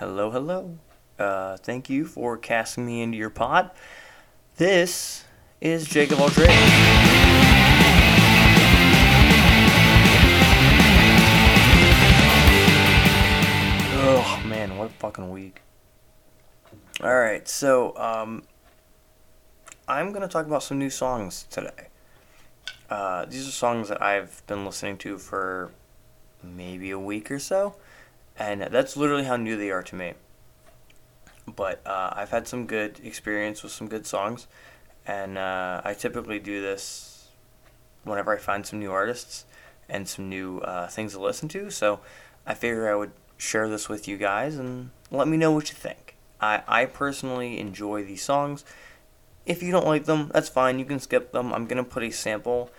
Hello, 0.00 0.30
hello. 0.30 0.78
Uh, 1.18 1.58
thank 1.58 1.90
you 1.90 2.06
for 2.06 2.38
casting 2.38 2.86
me 2.86 3.02
into 3.02 3.18
your 3.18 3.28
pod. 3.28 3.70
This 4.56 5.26
is 5.60 5.86
Jacob 5.86 6.20
Aldrich. 6.20 6.48
Oh 14.02 14.42
man, 14.46 14.78
what 14.78 14.86
a 14.86 14.92
fucking 14.94 15.30
week. 15.30 15.60
Alright, 17.02 17.46
so 17.46 17.94
um, 17.98 18.44
I'm 19.86 20.12
gonna 20.12 20.28
talk 20.28 20.46
about 20.46 20.62
some 20.62 20.78
new 20.78 20.88
songs 20.88 21.44
today. 21.50 21.88
Uh, 22.88 23.26
these 23.26 23.46
are 23.46 23.50
songs 23.50 23.90
that 23.90 24.00
I've 24.00 24.42
been 24.46 24.64
listening 24.64 24.96
to 24.98 25.18
for 25.18 25.70
maybe 26.42 26.90
a 26.90 26.98
week 26.98 27.30
or 27.30 27.38
so, 27.38 27.76
and 28.40 28.62
that's 28.62 28.96
literally 28.96 29.24
how 29.24 29.36
new 29.36 29.56
they 29.56 29.70
are 29.70 29.82
to 29.82 29.94
me. 29.94 30.14
But 31.46 31.86
uh, 31.86 32.10
I've 32.14 32.30
had 32.30 32.48
some 32.48 32.66
good 32.66 32.98
experience 33.04 33.62
with 33.62 33.70
some 33.70 33.86
good 33.86 34.06
songs, 34.06 34.46
and 35.06 35.36
uh, 35.36 35.82
I 35.84 35.92
typically 35.92 36.38
do 36.38 36.62
this 36.62 37.28
whenever 38.02 38.34
I 38.34 38.38
find 38.38 38.64
some 38.64 38.78
new 38.78 38.90
artists 38.90 39.44
and 39.90 40.08
some 40.08 40.30
new 40.30 40.58
uh, 40.60 40.88
things 40.88 41.12
to 41.12 41.20
listen 41.20 41.48
to. 41.48 41.70
So 41.70 42.00
I 42.46 42.54
figure 42.54 42.90
I 42.90 42.94
would 42.94 43.12
share 43.36 43.68
this 43.68 43.88
with 43.90 44.08
you 44.08 44.16
guys 44.16 44.56
and 44.56 44.90
let 45.10 45.28
me 45.28 45.36
know 45.36 45.52
what 45.52 45.68
you 45.68 45.76
think. 45.76 46.16
I, 46.40 46.62
I 46.66 46.84
personally 46.86 47.60
enjoy 47.60 48.04
these 48.04 48.22
songs. 48.22 48.64
If 49.44 49.62
you 49.62 49.70
don't 49.70 49.86
like 49.86 50.06
them, 50.06 50.30
that's 50.32 50.48
fine. 50.48 50.78
You 50.78 50.86
can 50.86 50.98
skip 50.98 51.32
them. 51.32 51.52
I'm 51.52 51.66
going 51.66 51.82
to 51.82 51.90
put 51.90 52.02
a 52.02 52.10
sample 52.10 52.70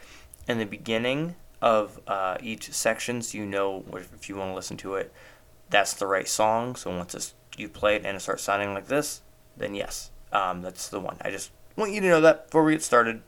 in 0.47 0.57
the 0.57 0.65
beginning 0.65 1.35
of 1.61 1.99
uh, 2.07 2.37
each 2.41 2.71
section 2.71 3.21
so 3.21 3.37
you 3.37 3.45
know 3.45 3.85
if 3.93 4.27
you 4.27 4.35
want 4.35 4.49
to 4.49 4.55
listen 4.55 4.77
to 4.77 4.95
it, 4.95 5.13
that's 5.71 5.93
the 5.93 6.05
right 6.05 6.27
song. 6.27 6.75
So 6.75 6.95
once 6.95 7.15
it's, 7.15 7.33
you 7.57 7.67
play 7.67 7.95
it 7.95 8.05
and 8.05 8.15
it 8.15 8.19
starts 8.19 8.43
sounding 8.43 8.73
like 8.73 8.87
this, 8.87 9.21
then 9.57 9.73
yes, 9.73 10.11
um, 10.31 10.61
that's 10.61 10.89
the 10.89 10.99
one. 10.99 11.17
I 11.21 11.31
just 11.31 11.51
want 11.75 11.93
you 11.93 12.01
to 12.01 12.07
know 12.07 12.21
that 12.21 12.45
before 12.45 12.63
we 12.63 12.73
get 12.73 12.83
started. 12.83 13.23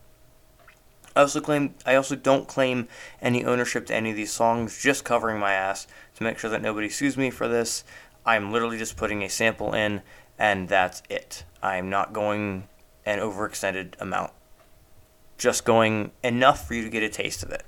I 1.15 1.21
also 1.21 1.41
claim 1.41 1.75
I 1.85 1.95
also 1.95 2.15
don't 2.15 2.47
claim 2.47 2.87
any 3.21 3.45
ownership 3.45 3.85
to 3.87 3.95
any 3.95 4.11
of 4.11 4.15
these 4.15 4.31
songs, 4.31 4.81
just 4.81 5.05
covering 5.05 5.39
my 5.39 5.53
ass 5.53 5.87
to 6.15 6.23
make 6.23 6.39
sure 6.39 6.49
that 6.49 6.61
nobody 6.61 6.89
sues 6.89 7.17
me 7.17 7.29
for 7.29 7.47
this. 7.47 7.83
I'm 8.25 8.51
literally 8.51 8.77
just 8.77 8.97
putting 8.97 9.23
a 9.23 9.29
sample 9.29 9.73
in 9.73 10.01
and 10.39 10.67
that's 10.69 11.03
it. 11.09 11.45
I'm 11.61 11.89
not 11.89 12.13
going 12.13 12.67
an 13.05 13.19
overextended 13.19 13.93
amount. 13.99 14.31
Just 15.37 15.65
going 15.65 16.11
enough 16.23 16.67
for 16.67 16.73
you 16.73 16.83
to 16.83 16.89
get 16.89 17.03
a 17.03 17.09
taste 17.09 17.43
of 17.43 17.51
it. 17.51 17.63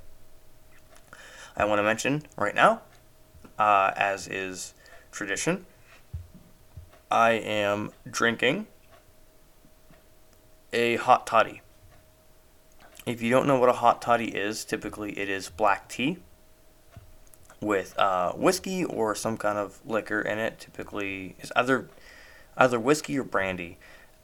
I 1.56 1.64
want 1.64 1.78
to 1.78 1.82
mention 1.82 2.22
right 2.36 2.54
now, 2.54 2.82
uh, 3.58 3.92
as 3.96 4.28
is 4.28 4.74
tradition, 5.10 5.66
I 7.10 7.32
am 7.32 7.92
drinking 8.08 8.66
a 10.72 10.96
hot 10.96 11.26
toddy. 11.26 11.62
If 13.06 13.22
you 13.22 13.30
don't 13.30 13.46
know 13.46 13.58
what 13.58 13.68
a 13.68 13.74
hot 13.74 14.02
toddy 14.02 14.34
is, 14.34 14.64
typically 14.64 15.18
it 15.18 15.28
is 15.28 15.48
black 15.48 15.88
tea 15.88 16.18
with 17.60 17.98
uh, 17.98 18.32
whiskey 18.32 18.84
or 18.84 19.14
some 19.14 19.36
kind 19.36 19.58
of 19.58 19.80
liquor 19.86 20.20
in 20.20 20.38
it. 20.38 20.58
Typically, 20.58 21.36
it's 21.38 21.52
either 21.54 21.88
either 22.56 22.80
whiskey 22.80 23.18
or 23.18 23.24
brandy, 23.24 23.78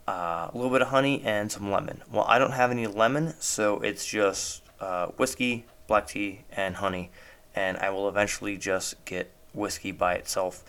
uh, 0.08 0.48
a 0.48 0.50
little 0.54 0.70
bit 0.70 0.82
of 0.82 0.88
honey 0.88 1.22
and 1.24 1.52
some 1.52 1.70
lemon. 1.70 2.02
Well, 2.10 2.24
I 2.26 2.38
don't 2.38 2.52
have 2.52 2.70
any 2.70 2.86
lemon, 2.86 3.34
so 3.40 3.80
it's 3.80 4.06
just 4.06 4.62
uh, 4.80 5.06
whiskey, 5.08 5.64
black 5.86 6.08
tea, 6.08 6.40
and 6.50 6.76
honey. 6.76 7.10
And 7.54 7.76
I 7.78 7.90
will 7.90 8.08
eventually 8.08 8.56
just 8.56 9.04
get 9.04 9.30
whiskey 9.52 9.92
by 9.92 10.14
itself 10.14 10.64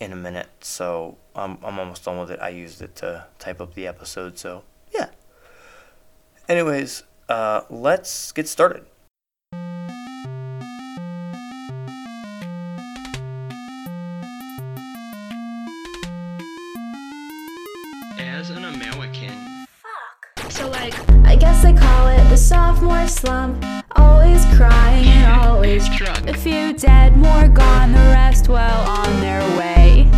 in 0.00 0.12
a 0.12 0.16
minute. 0.16 0.48
So 0.60 1.16
I'm 1.34 1.58
I'm 1.64 1.78
almost 1.78 2.04
done 2.04 2.18
with 2.18 2.30
it. 2.30 2.40
I 2.40 2.50
used 2.50 2.82
it 2.82 2.96
to 2.96 3.26
type 3.38 3.60
up 3.60 3.74
the 3.74 3.86
episode. 3.86 4.38
So 4.38 4.64
yeah. 4.92 5.08
Anyways, 6.48 7.02
uh, 7.28 7.62
let's 7.68 8.32
get 8.32 8.48
started. 8.48 8.84
Slump. 23.08 23.64
Always 23.92 24.44
crying 24.56 25.06
and 25.06 25.40
always 25.40 25.88
drunk. 25.96 26.28
A 26.28 26.34
few 26.34 26.74
dead, 26.74 27.16
more 27.16 27.48
gone, 27.48 27.92
the 27.92 27.98
rest 27.98 28.48
well 28.48 28.86
on 28.86 29.20
their 29.20 29.40
way. 29.58 30.08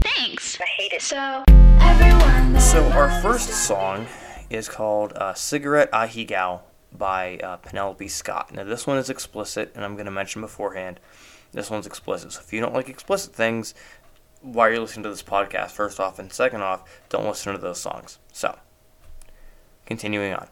Thanks. 0.00 0.60
I 0.60 0.66
hate 0.66 0.92
it. 0.92 1.02
So 1.02 1.42
everyone. 1.80 2.60
So 2.60 2.84
our 2.92 3.10
first 3.20 3.48
song 3.50 4.06
is 4.50 4.68
called 4.68 5.12
uh, 5.14 5.34
"Cigarette 5.34 5.90
Ahegao" 5.90 6.60
by 6.96 7.38
uh, 7.38 7.56
Penelope 7.56 8.06
Scott. 8.06 8.54
Now 8.54 8.62
this 8.64 8.86
one 8.86 8.96
is 8.96 9.10
explicit, 9.10 9.72
and 9.74 9.84
I'm 9.84 9.94
going 9.94 10.06
to 10.06 10.12
mention 10.12 10.42
beforehand, 10.42 11.00
this 11.50 11.70
one's 11.70 11.86
explicit. 11.88 12.32
So 12.32 12.40
if 12.40 12.52
you 12.52 12.60
don't 12.60 12.72
like 12.72 12.88
explicit 12.88 13.34
things, 13.34 13.74
while 14.42 14.70
you're 14.70 14.80
listening 14.80 15.02
to 15.02 15.10
this 15.10 15.24
podcast, 15.24 15.72
first 15.72 15.98
off, 15.98 16.20
and 16.20 16.32
second 16.32 16.62
off, 16.62 16.88
don't 17.08 17.26
listen 17.26 17.52
to 17.52 17.58
those 17.58 17.80
songs. 17.80 18.20
So, 18.32 18.56
continuing 19.86 20.34
on. 20.34 20.48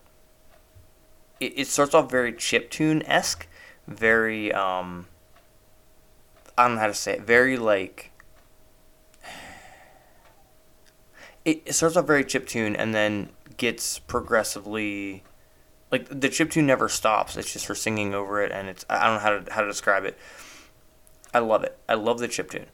It, 1.40 1.52
it 1.56 1.66
starts 1.66 1.94
off 1.94 2.10
very 2.10 2.32
chiptune 2.32 3.02
esque, 3.06 3.46
very 3.86 4.52
um. 4.52 5.06
I 6.56 6.66
don't 6.66 6.74
know 6.74 6.80
how 6.80 6.88
to 6.88 6.94
say 6.94 7.12
it. 7.12 7.20
Very 7.20 7.56
like 7.56 8.10
it, 11.44 11.62
it 11.64 11.72
starts 11.72 11.96
off 11.96 12.06
very 12.06 12.24
chiptune 12.24 12.74
and 12.78 12.94
then 12.94 13.30
gets 13.56 13.98
progressively 13.98 15.22
like 15.90 16.08
the 16.08 16.28
chiptune 16.28 16.64
never 16.64 16.88
stops. 16.88 17.36
It's 17.36 17.52
just 17.52 17.66
her 17.66 17.74
singing 17.74 18.14
over 18.14 18.42
it, 18.42 18.52
and 18.52 18.68
it's 18.68 18.84
I 18.90 19.06
don't 19.06 19.14
know 19.14 19.20
how 19.20 19.38
to 19.38 19.52
how 19.52 19.60
to 19.62 19.66
describe 19.66 20.04
it. 20.04 20.18
I 21.32 21.38
love 21.38 21.64
it. 21.64 21.78
I 21.88 21.94
love 21.94 22.18
the 22.18 22.28
chiptune. 22.28 22.66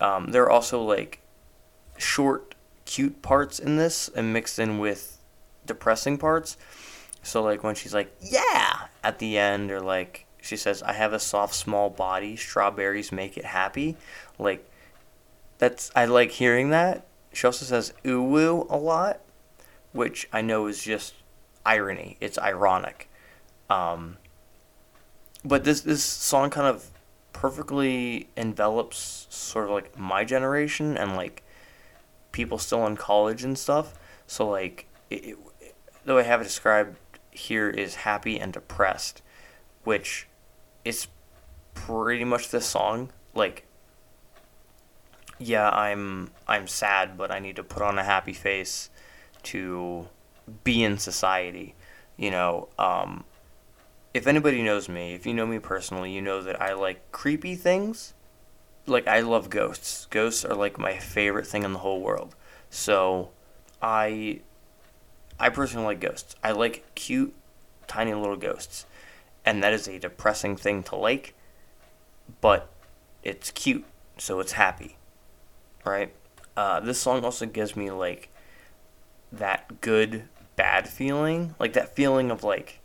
Um, 0.00 0.32
there 0.32 0.42
are 0.42 0.50
also 0.50 0.82
like 0.82 1.20
short, 1.96 2.54
cute 2.84 3.22
parts 3.22 3.58
in 3.58 3.76
this, 3.76 4.08
and 4.08 4.32
mixed 4.32 4.58
in 4.58 4.78
with 4.78 5.18
depressing 5.66 6.18
parts. 6.18 6.56
So 7.22 7.42
like 7.42 7.62
when 7.62 7.74
she's 7.74 7.94
like 7.94 8.14
yeah 8.20 8.86
at 9.02 9.18
the 9.18 9.38
end, 9.38 9.70
or 9.70 9.80
like 9.80 10.26
she 10.40 10.56
says 10.56 10.82
I 10.82 10.92
have 10.92 11.12
a 11.12 11.20
soft 11.20 11.54
small 11.54 11.90
body, 11.90 12.36
strawberries 12.36 13.12
make 13.12 13.36
it 13.36 13.44
happy. 13.44 13.96
Like 14.38 14.68
that's 15.58 15.90
I 15.94 16.06
like 16.06 16.30
hearing 16.30 16.70
that. 16.70 17.06
She 17.32 17.46
also 17.46 17.64
says 17.64 17.92
ooh 18.06 18.66
a 18.70 18.76
lot, 18.76 19.20
which 19.92 20.28
I 20.32 20.40
know 20.40 20.66
is 20.66 20.82
just 20.82 21.14
irony. 21.66 22.16
It's 22.20 22.38
ironic. 22.38 23.08
Um, 23.68 24.16
but 25.44 25.64
this 25.64 25.82
this 25.82 26.02
song 26.02 26.50
kind 26.50 26.66
of 26.66 26.90
perfectly 27.32 28.28
envelops 28.36 29.26
sort 29.30 29.66
of 29.66 29.70
like 29.70 29.96
my 29.96 30.24
generation 30.24 30.96
and 30.96 31.14
like 31.14 31.42
people 32.32 32.58
still 32.58 32.86
in 32.86 32.96
college 32.96 33.44
and 33.44 33.56
stuff. 33.58 33.94
So 34.26 34.48
like 34.48 34.86
it, 35.10 35.36
it, 35.60 35.74
the 36.04 36.14
way 36.14 36.22
I 36.22 36.24
have 36.24 36.40
it 36.40 36.44
described 36.44 36.96
here 37.38 37.70
is 37.70 37.96
happy 37.96 38.38
and 38.38 38.52
depressed, 38.52 39.22
which 39.84 40.26
is 40.84 41.08
pretty 41.74 42.24
much 42.24 42.50
this 42.50 42.66
song. 42.66 43.10
Like 43.34 43.64
yeah, 45.38 45.70
I'm 45.70 46.30
I'm 46.46 46.66
sad, 46.66 47.16
but 47.16 47.30
I 47.30 47.38
need 47.38 47.56
to 47.56 47.62
put 47.62 47.82
on 47.82 47.98
a 47.98 48.04
happy 48.04 48.32
face 48.32 48.90
to 49.44 50.08
be 50.64 50.82
in 50.82 50.98
society. 50.98 51.74
You 52.16 52.30
know, 52.30 52.68
um, 52.78 53.24
if 54.12 54.26
anybody 54.26 54.62
knows 54.62 54.88
me, 54.88 55.14
if 55.14 55.26
you 55.26 55.34
know 55.34 55.46
me 55.46 55.58
personally, 55.58 56.12
you 56.12 56.20
know 56.20 56.42
that 56.42 56.60
I 56.60 56.74
like 56.74 57.12
creepy 57.12 57.54
things. 57.54 58.14
Like 58.86 59.06
I 59.06 59.20
love 59.20 59.50
ghosts. 59.50 60.06
Ghosts 60.10 60.44
are 60.44 60.54
like 60.54 60.78
my 60.78 60.96
favorite 60.98 61.46
thing 61.46 61.62
in 61.62 61.72
the 61.72 61.80
whole 61.80 62.00
world. 62.00 62.34
So, 62.70 63.30
I 63.80 64.40
I 65.38 65.48
personally 65.50 65.86
like 65.86 66.00
ghosts. 66.00 66.36
I 66.42 66.52
like 66.52 66.84
cute 66.94 67.34
tiny 67.86 68.14
little 68.14 68.36
ghosts. 68.36 68.86
And 69.44 69.62
that 69.62 69.72
is 69.72 69.88
a 69.88 69.98
depressing 69.98 70.56
thing 70.56 70.82
to 70.84 70.96
like, 70.96 71.34
but 72.40 72.68
it's 73.22 73.50
cute, 73.50 73.84
so 74.18 74.40
it's 74.40 74.52
happy 74.52 74.98
right? 75.88 76.12
Uh, 76.56 76.80
this 76.80 77.00
song 77.00 77.24
also 77.24 77.46
gives 77.46 77.76
me 77.76 77.90
like 77.90 78.28
that 79.32 79.80
good 79.80 80.24
bad 80.56 80.88
feeling, 80.88 81.54
like 81.58 81.72
that 81.72 81.94
feeling 81.94 82.30
of 82.30 82.44
like, 82.44 82.80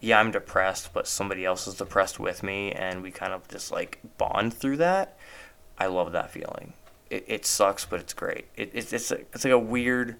yeah, 0.00 0.20
I'm 0.20 0.30
depressed, 0.30 0.92
but 0.92 1.08
somebody 1.08 1.44
else 1.44 1.66
is 1.66 1.74
depressed 1.74 2.20
with 2.20 2.42
me, 2.42 2.72
and 2.72 3.02
we 3.02 3.10
kind 3.10 3.32
of 3.32 3.48
just 3.48 3.72
like 3.72 3.98
bond 4.16 4.54
through 4.54 4.76
that. 4.78 5.18
I 5.76 5.86
love 5.86 6.12
that 6.12 6.30
feeling. 6.30 6.74
It, 7.10 7.24
it 7.26 7.46
sucks, 7.46 7.84
but 7.84 8.00
it's 8.00 8.14
great. 8.14 8.46
It, 8.56 8.70
it's 8.74 8.92
it's 8.92 9.10
like 9.44 9.52
a 9.52 9.58
weird 9.58 10.16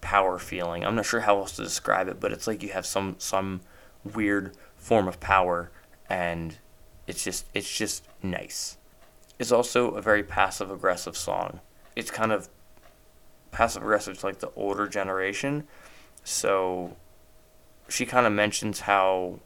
power 0.00 0.38
feeling. 0.38 0.84
I'm 0.84 0.94
not 0.94 1.06
sure 1.06 1.20
how 1.20 1.38
else 1.38 1.56
to 1.56 1.62
describe 1.62 2.08
it, 2.08 2.20
but 2.20 2.32
it's 2.32 2.46
like 2.46 2.62
you 2.62 2.70
have 2.70 2.86
some 2.86 3.16
some 3.18 3.60
weird 4.04 4.56
form 4.76 5.08
of 5.08 5.20
power, 5.20 5.70
and 6.08 6.58
it's 7.06 7.24
just 7.24 7.46
it's 7.54 7.70
just 7.70 8.04
nice. 8.22 8.76
It's 9.38 9.52
also 9.52 9.92
a 9.92 10.02
very 10.02 10.22
passive 10.22 10.70
aggressive 10.70 11.16
song. 11.16 11.60
It's 11.96 12.10
kind 12.10 12.32
of 12.32 12.48
passive 13.50 13.82
aggressive 13.82 14.18
to 14.18 14.26
like 14.26 14.40
the 14.40 14.52
older 14.54 14.86
generation. 14.86 15.66
So 16.24 16.96
she 17.88 18.06
kind 18.06 18.26
of 18.26 18.32
mentions 18.32 18.80
how 18.80 19.40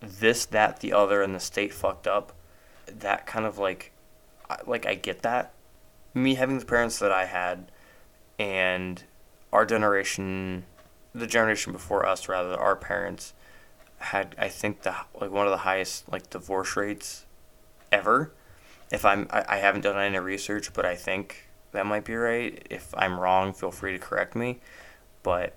this, 0.00 0.46
that, 0.46 0.80
the 0.80 0.92
other, 0.92 1.22
and 1.22 1.34
the 1.34 1.40
state 1.40 1.72
fucked 1.72 2.06
up. 2.06 2.32
That 2.86 3.26
kind 3.26 3.46
of 3.46 3.58
like, 3.58 3.92
like 4.66 4.86
I 4.86 4.94
get 4.94 5.22
that. 5.22 5.52
Me 6.12 6.34
having 6.34 6.58
the 6.58 6.64
parents 6.64 6.98
that 6.98 7.12
I 7.12 7.26
had, 7.26 7.70
and 8.38 9.02
our 9.52 9.66
generation, 9.66 10.64
the 11.14 11.26
generation 11.26 11.72
before 11.72 12.06
us, 12.06 12.28
rather, 12.28 12.54
our 12.54 12.76
parents 12.76 13.34
had, 13.98 14.34
I 14.38 14.48
think, 14.48 14.82
the 14.82 14.94
like 15.20 15.30
one 15.30 15.46
of 15.46 15.50
the 15.50 15.58
highest 15.58 16.10
like 16.10 16.30
divorce 16.30 16.76
rates 16.76 17.26
ever. 17.92 18.32
If 18.90 19.04
I'm, 19.04 19.28
I, 19.30 19.44
I 19.48 19.56
haven't 19.58 19.82
done 19.82 19.96
any 19.98 20.18
research, 20.18 20.72
but 20.72 20.84
I 20.84 20.96
think 20.96 21.48
that 21.72 21.86
might 21.86 22.04
be 22.04 22.14
right. 22.14 22.66
If 22.70 22.94
I'm 22.96 23.18
wrong, 23.18 23.52
feel 23.52 23.70
free 23.70 23.92
to 23.92 23.98
correct 23.98 24.34
me. 24.34 24.60
But 25.22 25.54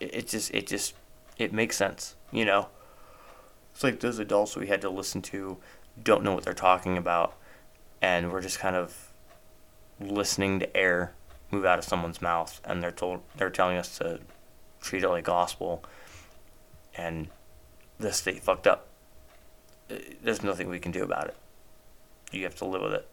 it, 0.00 0.14
it 0.14 0.28
just, 0.28 0.52
it 0.52 0.66
just, 0.66 0.94
it 1.38 1.52
makes 1.52 1.76
sense, 1.76 2.16
you 2.30 2.44
know. 2.44 2.68
It's 3.72 3.84
like 3.84 4.00
those 4.00 4.18
adults 4.18 4.56
we 4.56 4.66
had 4.66 4.80
to 4.82 4.90
listen 4.90 5.22
to 5.22 5.58
don't 6.02 6.22
know 6.24 6.34
what 6.34 6.44
they're 6.44 6.54
talking 6.54 6.96
about, 6.96 7.34
and 8.00 8.32
we're 8.32 8.42
just 8.42 8.58
kind 8.58 8.76
of 8.76 9.12
listening 10.00 10.58
to 10.60 10.76
air 10.76 11.14
move 11.52 11.64
out 11.64 11.78
of 11.78 11.84
someone's 11.84 12.22
mouth, 12.22 12.60
and 12.64 12.82
they're 12.82 12.90
told 12.90 13.20
they're 13.36 13.50
telling 13.50 13.76
us 13.76 13.98
to 13.98 14.20
treat 14.80 15.04
it 15.04 15.08
like 15.08 15.24
gospel, 15.24 15.84
and 16.96 17.28
the 17.98 18.12
state 18.12 18.42
fucked 18.42 18.66
up. 18.66 18.88
Uh, 19.90 19.96
there's 20.22 20.42
nothing 20.42 20.68
we 20.68 20.80
can 20.80 20.90
do 20.90 21.04
about 21.04 21.28
it. 21.28 21.36
You 22.32 22.44
have 22.44 22.56
to 22.56 22.64
live 22.64 22.82
with 22.82 22.94
it. 22.94 23.06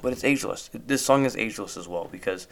But 0.00 0.12
it's 0.12 0.24
ageless. 0.24 0.70
This 0.72 1.04
song 1.04 1.24
is 1.24 1.36
ageless 1.36 1.76
as 1.76 1.88
well 1.88 2.08
because 2.10 2.46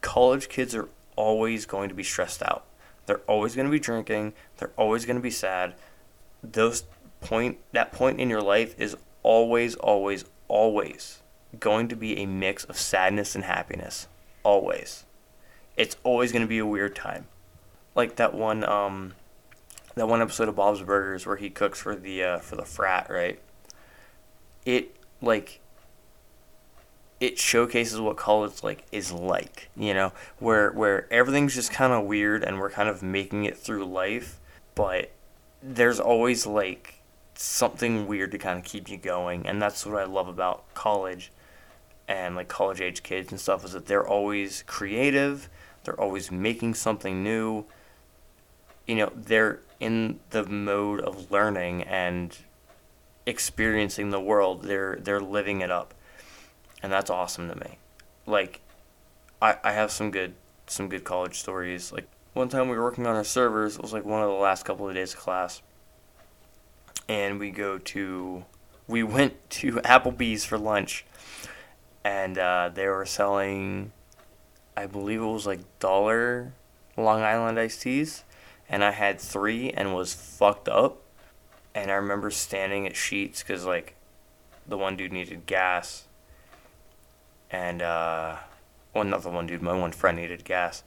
college 0.00 0.48
kids 0.48 0.74
are 0.74 0.88
always 1.16 1.66
going 1.66 1.88
to 1.88 1.94
be 1.94 2.02
stressed 2.02 2.42
out. 2.42 2.64
They're 3.06 3.18
always 3.28 3.54
going 3.54 3.66
to 3.66 3.70
be 3.70 3.80
drinking. 3.80 4.32
They're 4.56 4.72
always 4.76 5.04
going 5.04 5.16
to 5.16 5.22
be 5.22 5.30
sad. 5.30 5.74
Those 6.42 6.84
point 7.20 7.58
that 7.72 7.92
point 7.92 8.20
in 8.20 8.30
your 8.30 8.42
life 8.42 8.74
is 8.78 8.96
always, 9.22 9.74
always, 9.76 10.24
always 10.48 11.21
going 11.58 11.88
to 11.88 11.96
be 11.96 12.18
a 12.18 12.26
mix 12.26 12.64
of 12.64 12.76
sadness 12.76 13.34
and 13.34 13.44
happiness. 13.44 14.08
Always. 14.42 15.04
It's 15.76 15.96
always 16.02 16.32
going 16.32 16.42
to 16.42 16.48
be 16.48 16.58
a 16.58 16.66
weird 16.66 16.94
time. 16.94 17.26
Like 17.94 18.16
that 18.16 18.34
one 18.34 18.64
um 18.64 19.14
that 19.94 20.08
one 20.08 20.22
episode 20.22 20.48
of 20.48 20.56
Bob's 20.56 20.82
Burgers 20.82 21.26
where 21.26 21.36
he 21.36 21.50
cooks 21.50 21.80
for 21.80 21.94
the 21.94 22.22
uh, 22.22 22.38
for 22.38 22.56
the 22.56 22.64
frat, 22.64 23.08
right? 23.10 23.40
It 24.64 24.96
like 25.20 25.60
it 27.20 27.38
showcases 27.38 28.00
what 28.00 28.16
college 28.16 28.62
like 28.62 28.84
is 28.90 29.12
like, 29.12 29.68
you 29.76 29.94
know, 29.94 30.12
where 30.38 30.72
where 30.72 31.12
everything's 31.12 31.54
just 31.54 31.70
kind 31.70 31.92
of 31.92 32.04
weird 32.04 32.42
and 32.42 32.58
we're 32.58 32.70
kind 32.70 32.88
of 32.88 33.02
making 33.02 33.44
it 33.44 33.56
through 33.56 33.84
life, 33.84 34.40
but 34.74 35.10
there's 35.62 36.00
always 36.00 36.46
like 36.46 37.00
something 37.34 38.06
weird 38.06 38.32
to 38.32 38.38
kind 38.38 38.58
of 38.58 38.64
keep 38.64 38.88
you 38.88 38.96
going, 38.96 39.46
and 39.46 39.60
that's 39.60 39.84
what 39.86 39.96
I 39.96 40.04
love 40.04 40.28
about 40.28 40.72
college 40.74 41.30
and 42.12 42.36
like 42.36 42.48
college 42.48 42.82
age 42.82 43.02
kids 43.02 43.32
and 43.32 43.40
stuff 43.40 43.64
is 43.64 43.72
that 43.72 43.86
they're 43.86 44.06
always 44.06 44.64
creative, 44.66 45.48
they're 45.84 45.98
always 45.98 46.30
making 46.30 46.74
something 46.74 47.22
new. 47.22 47.64
You 48.86 48.96
know, 48.96 49.12
they're 49.16 49.60
in 49.80 50.20
the 50.30 50.44
mode 50.44 51.00
of 51.00 51.30
learning 51.30 51.84
and 51.84 52.36
experiencing 53.24 54.10
the 54.10 54.20
world. 54.20 54.64
They're 54.64 54.98
they're 55.00 55.20
living 55.20 55.62
it 55.62 55.70
up. 55.70 55.94
And 56.82 56.92
that's 56.92 57.08
awesome 57.08 57.48
to 57.48 57.56
me. 57.56 57.78
Like 58.26 58.60
I 59.40 59.56
I 59.64 59.72
have 59.72 59.90
some 59.90 60.10
good 60.10 60.34
some 60.66 60.90
good 60.90 61.04
college 61.04 61.38
stories. 61.38 61.92
Like 61.92 62.06
one 62.34 62.50
time 62.50 62.68
we 62.68 62.76
were 62.76 62.84
working 62.84 63.06
on 63.06 63.16
our 63.16 63.24
servers, 63.24 63.76
it 63.76 63.82
was 63.82 63.94
like 63.94 64.04
one 64.04 64.22
of 64.22 64.28
the 64.28 64.34
last 64.34 64.64
couple 64.66 64.86
of 64.86 64.94
days 64.94 65.14
of 65.14 65.20
class. 65.20 65.62
And 67.08 67.40
we 67.40 67.50
go 67.50 67.78
to 67.78 68.44
we 68.86 69.02
went 69.16 69.48
to 69.50 69.76
Applebee's 69.76 70.44
for 70.44 70.58
lunch 70.58 71.06
and 72.04 72.38
uh, 72.38 72.70
they 72.72 72.88
were 72.88 73.06
selling, 73.06 73.92
I 74.76 74.86
believe 74.86 75.20
it 75.20 75.26
was 75.26 75.46
like 75.46 75.60
dollar 75.78 76.52
Long 76.96 77.22
Island 77.22 77.58
iced 77.58 77.82
teas, 77.82 78.24
and 78.68 78.84
I 78.84 78.90
had 78.90 79.20
three 79.20 79.70
and 79.70 79.94
was 79.94 80.14
fucked 80.14 80.68
up. 80.68 80.98
And 81.74 81.90
I 81.90 81.94
remember 81.94 82.30
standing 82.30 82.86
at 82.86 82.92
Sheetz 82.92 83.38
because 83.38 83.64
like 83.64 83.94
the 84.66 84.76
one 84.76 84.96
dude 84.96 85.12
needed 85.12 85.46
gas, 85.46 86.06
and 87.50 87.80
uh, 87.80 88.36
well 88.94 89.04
not 89.04 89.22
the 89.22 89.30
one 89.30 89.46
dude, 89.46 89.62
my 89.62 89.72
one 89.72 89.92
friend 89.92 90.18
needed 90.18 90.44
gas, 90.44 90.82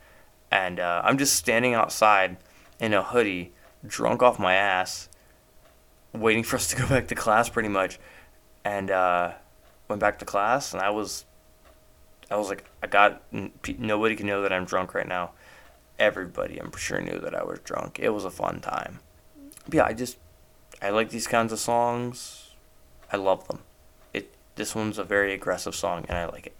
and 0.52 0.80
uh, 0.80 1.02
I'm 1.04 1.18
just 1.18 1.36
standing 1.36 1.74
outside 1.74 2.38
in 2.80 2.94
a 2.94 3.02
hoodie, 3.02 3.54
drunk 3.86 4.22
off 4.22 4.38
my 4.38 4.54
ass, 4.54 5.10
waiting 6.14 6.44
for 6.44 6.58
us 6.58 6.68
to 6.68 6.76
go 6.76 6.88
back 6.88 7.08
to 7.08 7.16
class 7.16 7.50
pretty 7.50 7.70
much, 7.70 8.00
and. 8.64 8.92
Uh, 8.92 9.34
went 9.88 10.00
back 10.00 10.20
to 10.20 10.26
class, 10.26 10.74
and 10.74 10.82
I 10.82 10.90
was, 10.90 11.26
I 12.30 12.36
was 12.36 12.50
like, 12.50 12.66
I 12.82 12.88
got 12.88 13.22
nobody 13.78 14.16
can 14.16 14.28
know 14.28 14.42
that 14.42 14.52
I'm 14.52 14.66
drunk 14.66 14.94
right 14.94 15.08
now. 15.08 15.32
Everybody, 15.98 16.60
I'm 16.60 16.76
sure, 16.76 17.00
knew 17.00 17.20
that 17.20 17.34
I 17.34 17.44
was 17.44 17.60
drunk. 17.60 18.00
It 18.00 18.10
was 18.10 18.26
a 18.26 18.32
fun 18.32 18.60
time. 18.60 19.00
But 19.66 19.74
yeah, 19.74 19.86
I 19.86 19.94
just, 19.94 20.18
I 20.82 20.90
like 20.90 21.10
these 21.10 21.28
kinds 21.28 21.54
of 21.54 21.60
songs. 21.60 22.52
I 23.12 23.18
love 23.18 23.48
them. 23.48 23.60
It. 24.14 24.34
This 24.56 24.76
one's 24.76 24.98
a 24.98 25.04
very 25.04 25.34
aggressive 25.34 25.76
song, 25.76 26.06
and 26.10 26.18
I 26.18 26.26
like 26.26 26.48
it. 26.48 26.56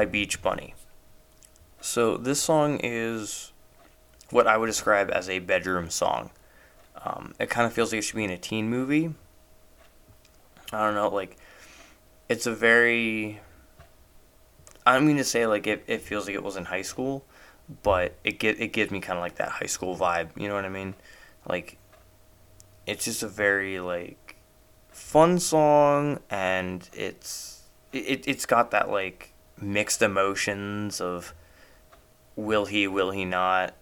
By 0.00 0.06
Beach 0.06 0.40
Bunny. 0.40 0.74
So 1.82 2.16
this 2.16 2.40
song 2.40 2.80
is 2.82 3.52
what 4.30 4.46
I 4.46 4.56
would 4.56 4.66
describe 4.66 5.10
as 5.10 5.28
a 5.28 5.40
bedroom 5.40 5.90
song. 5.90 6.30
Um, 7.04 7.34
it 7.38 7.50
kind 7.50 7.66
of 7.66 7.74
feels 7.74 7.92
like 7.92 7.98
it 7.98 8.02
should 8.02 8.16
be 8.16 8.24
in 8.24 8.30
a 8.30 8.38
teen 8.38 8.70
movie. 8.70 9.12
I 10.72 10.86
don't 10.86 10.94
know, 10.94 11.10
like 11.10 11.36
it's 12.30 12.46
a 12.46 12.54
very. 12.54 13.40
I 14.86 14.94
don't 14.94 15.06
mean 15.06 15.18
to 15.18 15.24
say 15.24 15.46
like 15.46 15.66
it, 15.66 15.84
it 15.86 16.00
feels 16.00 16.26
like 16.26 16.34
it 16.34 16.42
was 16.42 16.56
in 16.56 16.64
high 16.64 16.80
school, 16.80 17.26
but 17.82 18.14
it 18.24 18.38
get 18.38 18.58
it 18.58 18.68
gives 18.68 18.90
me 18.90 19.00
kind 19.00 19.18
of 19.18 19.22
like 19.22 19.34
that 19.34 19.50
high 19.50 19.66
school 19.66 19.98
vibe. 19.98 20.30
You 20.34 20.48
know 20.48 20.54
what 20.54 20.64
I 20.64 20.70
mean? 20.70 20.94
Like, 21.46 21.76
it's 22.86 23.04
just 23.04 23.22
a 23.22 23.28
very 23.28 23.80
like 23.80 24.36
fun 24.88 25.38
song, 25.38 26.20
and 26.30 26.88
it's 26.94 27.64
it 27.92 28.26
it's 28.26 28.46
got 28.46 28.70
that 28.70 28.88
like 28.88 29.34
mixed 29.60 30.02
emotions 30.02 31.00
of 31.00 31.34
will 32.36 32.66
he, 32.66 32.86
will 32.86 33.10
he 33.10 33.24
not 33.24 33.74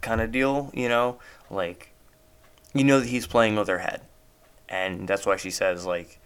kind 0.00 0.20
of 0.20 0.32
deal, 0.32 0.70
you 0.74 0.88
know? 0.88 1.18
Like, 1.50 1.92
you 2.72 2.84
know 2.84 3.00
that 3.00 3.08
he's 3.08 3.26
playing 3.26 3.56
with 3.56 3.68
her 3.68 3.78
head. 3.78 4.02
And 4.68 5.06
that's 5.06 5.26
why 5.26 5.36
she 5.36 5.50
says, 5.50 5.84
like, 5.84 6.18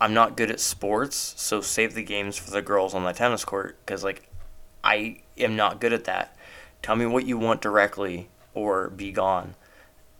I'm 0.00 0.14
not 0.14 0.36
good 0.36 0.50
at 0.50 0.60
sports, 0.60 1.34
so 1.36 1.60
save 1.60 1.94
the 1.94 2.02
games 2.02 2.36
for 2.36 2.50
the 2.50 2.62
girls 2.62 2.94
on 2.94 3.04
the 3.04 3.12
tennis 3.12 3.44
court 3.44 3.76
because, 3.84 4.04
like, 4.04 4.28
I 4.82 5.20
am 5.36 5.56
not 5.56 5.80
good 5.80 5.92
at 5.92 6.04
that. 6.04 6.36
Tell 6.82 6.96
me 6.96 7.04
what 7.04 7.26
you 7.26 7.36
want 7.36 7.60
directly 7.60 8.28
or 8.54 8.88
be 8.88 9.10
gone. 9.10 9.54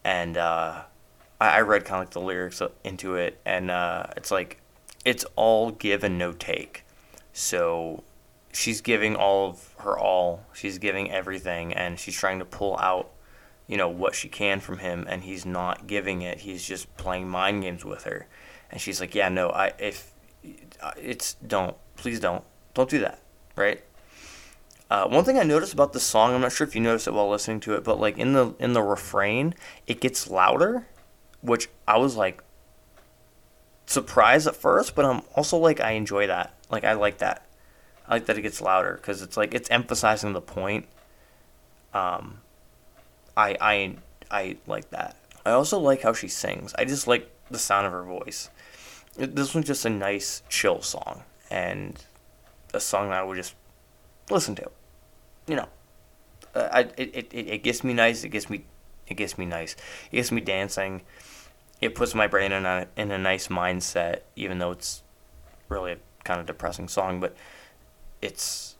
And 0.04 0.37
uh, 0.37 0.83
I, 1.40 1.49
I 1.49 1.61
read 1.61 1.85
kind 1.85 2.02
of 2.02 2.09
like 2.09 2.12
the 2.12 2.21
lyrics 2.21 2.61
into 2.85 3.14
it, 3.14 3.40
and 3.45 3.71
uh, 3.71 4.07
it's 4.16 4.30
like, 4.30 4.61
it's 5.04 5.25
all 5.37 5.71
give 5.71 6.02
and 6.04 6.18
no 6.18 6.33
take. 6.33 6.85
So 7.38 8.02
she's 8.52 8.80
giving 8.80 9.14
all 9.14 9.50
of 9.50 9.73
her 9.78 9.97
all. 9.97 10.45
She's 10.52 10.78
giving 10.78 11.12
everything, 11.12 11.73
and 11.73 11.97
she's 11.97 12.16
trying 12.16 12.40
to 12.40 12.45
pull 12.45 12.76
out, 12.78 13.11
you 13.68 13.76
know, 13.76 13.88
what 13.88 14.16
she 14.16 14.28
can 14.28 14.59
from 14.59 14.78
him, 14.78 15.07
and 15.09 15.23
he's 15.23 15.47
not 15.47 15.87
giving 15.87 16.23
it. 16.23 16.40
He's 16.40 16.66
just 16.66 16.95
playing 16.97 17.28
mind 17.28 17.62
games 17.62 17.85
with 17.85 18.02
her, 18.02 18.26
and 18.73 18.80
she's 18.80 19.00
like, 19.00 19.14
"Yeah, 19.14 19.28
no, 19.28 19.50
I 19.50 19.73
if 19.78 20.12
it's 20.97 21.35
don't 21.35 21.76
please 21.95 22.18
don't 22.18 22.42
don't 22.75 22.90
do 22.90 22.99
that, 22.99 23.21
right?" 23.54 23.85
Uh, 24.90 25.07
one 25.07 25.23
thing 25.23 25.38
I 25.38 25.45
noticed 25.45 25.73
about 25.73 25.92
the 25.92 26.00
song, 26.00 26.35
I'm 26.35 26.40
not 26.40 26.50
sure 26.50 26.66
if 26.66 26.75
you 26.75 26.80
noticed 26.80 27.07
it 27.07 27.14
while 27.14 27.30
listening 27.30 27.61
to 27.61 27.75
it, 27.75 27.85
but 27.85 28.00
like 28.00 28.18
in 28.18 28.33
the 28.33 28.57
in 28.59 28.73
the 28.73 28.83
refrain, 28.83 29.54
it 29.87 30.00
gets 30.00 30.28
louder, 30.28 30.88
which 31.40 31.68
I 31.87 31.99
was 31.99 32.16
like 32.16 32.42
surprised 33.88 34.47
at 34.47 34.54
first, 34.54 34.95
but 34.95 35.04
I'm 35.04 35.23
also 35.35 35.57
like 35.57 35.80
I 35.80 35.92
enjoy 35.92 36.26
that. 36.26 36.54
Like 36.71 36.85
I 36.85 36.92
like 36.92 37.18
that. 37.18 37.47
I 38.07 38.14
like 38.14 38.26
that 38.26 38.38
it 38.38 38.42
gets 38.42 38.61
louder 38.61 38.95
because 38.95 39.23
it's 39.23 39.37
like 39.37 39.54
it's 39.54 39.71
emphasizing 39.71 40.33
the 40.35 40.40
point. 40.40 40.87
Um, 41.92 42.38
I 43.37 43.57
I 43.61 43.97
I 44.30 44.57
like 44.66 44.90
that. 44.90 45.16
I 45.45 45.52
also 45.52 45.78
like 45.78 46.02
how 46.02 46.12
she 46.12 46.28
sings. 46.28 46.75
I 46.78 46.85
just 46.85 47.07
like 47.07 47.30
the 47.50 47.59
sound 47.59 47.87
of 47.87 47.92
her 47.92 48.04
voice. 48.04 48.50
This 49.16 49.54
one's 49.54 49.66
just 49.66 49.85
a 49.85 49.90
nice 49.90 50.42
chill 50.49 50.80
song 50.83 51.23
and 51.50 52.04
a 52.73 52.80
song 52.80 53.09
that 53.09 53.18
I 53.18 53.25
would 53.25 53.37
just 53.37 53.54
listen 54.30 54.54
to. 54.57 54.71
You 55.47 55.57
know, 55.57 55.68
uh, 56.54 56.68
I 56.71 56.80
it, 56.97 57.33
it, 57.33 57.35
it 57.35 57.62
gets 57.62 57.83
me 57.83 57.95
nice. 57.95 58.23
It 58.23 58.28
gets 58.28 58.50
me 58.50 58.64
it 59.07 59.14
gets 59.14 59.38
me 59.38 59.47
nice. 59.47 59.76
It 60.12 60.16
gets 60.16 60.30
me 60.30 60.42
dancing. 60.42 61.02
It 61.80 61.94
puts 61.94 62.14
my 62.14 62.26
brain 62.26 62.52
in 62.52 62.66
a 62.66 62.87
in 62.97 63.11
a 63.11 63.18
nice 63.18 63.49
mindset, 63.49 64.20
even 64.37 64.58
though 64.58 64.73
it's 64.73 65.02
really 65.68 65.92
a 65.92 65.99
kind 66.25 66.40
of 66.40 66.47
depressing 66.47 66.88
song. 66.88 67.20
But 67.20 67.37
it's 68.20 68.76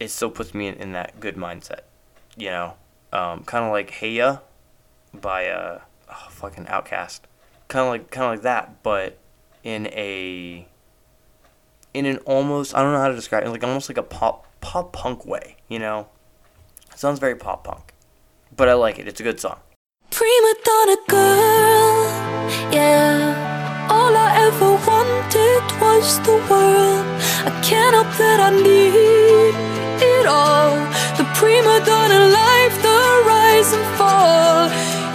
it 0.00 0.08
still 0.10 0.30
puts 0.30 0.54
me 0.54 0.68
in, 0.68 0.74
in 0.74 0.92
that 0.92 1.20
good 1.20 1.36
mindset. 1.36 1.80
You 2.36 2.50
know, 2.50 2.74
um, 3.12 3.44
kind 3.44 3.64
of 3.64 3.72
like 3.72 3.90
Hey 3.90 4.12
Ya 4.12 4.38
by 5.12 5.48
uh, 5.48 5.80
oh, 6.10 6.26
fucking 6.30 6.66
OutKast, 6.66 7.20
Kind 7.68 7.84
of 7.84 7.88
like 7.88 8.10
kind 8.10 8.26
of 8.26 8.30
like 8.32 8.42
that, 8.42 8.82
but 8.82 9.18
in 9.62 9.86
a 9.88 10.66
in 11.92 12.06
an 12.06 12.18
almost 12.18 12.74
I 12.74 12.82
don't 12.82 12.92
know 12.92 13.00
how 13.00 13.08
to 13.08 13.14
describe 13.14 13.44
it, 13.44 13.50
like 13.50 13.64
almost 13.64 13.88
like 13.88 13.98
a 13.98 14.02
pop 14.02 14.46
pop 14.60 14.92
punk 14.92 15.26
way. 15.26 15.56
You 15.68 15.78
know, 15.78 16.08
it 16.90 16.98
sounds 16.98 17.18
very 17.18 17.36
pop 17.36 17.64
punk, 17.64 17.92
but 18.56 18.68
I 18.68 18.74
like 18.74 18.98
it. 18.98 19.06
It's 19.06 19.20
a 19.20 19.24
good 19.24 19.40
song. 19.40 19.58
Prima 20.18 20.54
donna 20.64 20.96
girl, 21.06 21.94
yeah. 22.74 23.86
All 23.88 24.16
I 24.16 24.34
ever 24.46 24.72
wanted 24.84 25.62
was 25.80 26.18
the 26.26 26.34
world. 26.50 27.06
I 27.46 27.52
can't 27.62 27.94
help 27.94 28.10
that 28.18 28.40
I 28.40 28.50
need 28.50 29.54
it 30.02 30.26
all. 30.26 30.74
The 31.18 31.22
prima 31.38 31.78
donna 31.86 32.34
life, 32.34 32.74
the 32.82 33.00
rise 33.30 33.72
and 33.72 33.86
fall. 33.96 34.66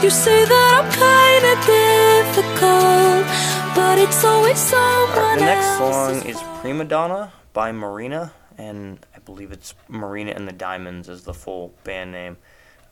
You 0.02 0.10
say 0.10 0.46
that 0.46 0.72
I'm 0.80 0.88
kinda 0.96 1.54
difficult, 1.68 3.28
but 3.76 4.00
it's 4.00 4.24
always 4.24 4.58
someone 4.58 5.40
The 5.40 5.46
next 5.46 5.78
song 5.80 6.26
is 6.26 6.42
Prima 6.62 6.86
Donna 6.86 7.34
by 7.52 7.74
Marina, 7.74 8.32
and 8.58 9.06
I 9.14 9.20
believe 9.20 9.52
it's 9.52 9.76
Marina 9.90 10.32
and 10.32 10.48
the 10.48 10.54
Diamonds 10.54 11.10
is 11.10 11.24
the 11.24 11.34
full 11.34 11.74
band 11.84 12.14
name. 12.14 12.38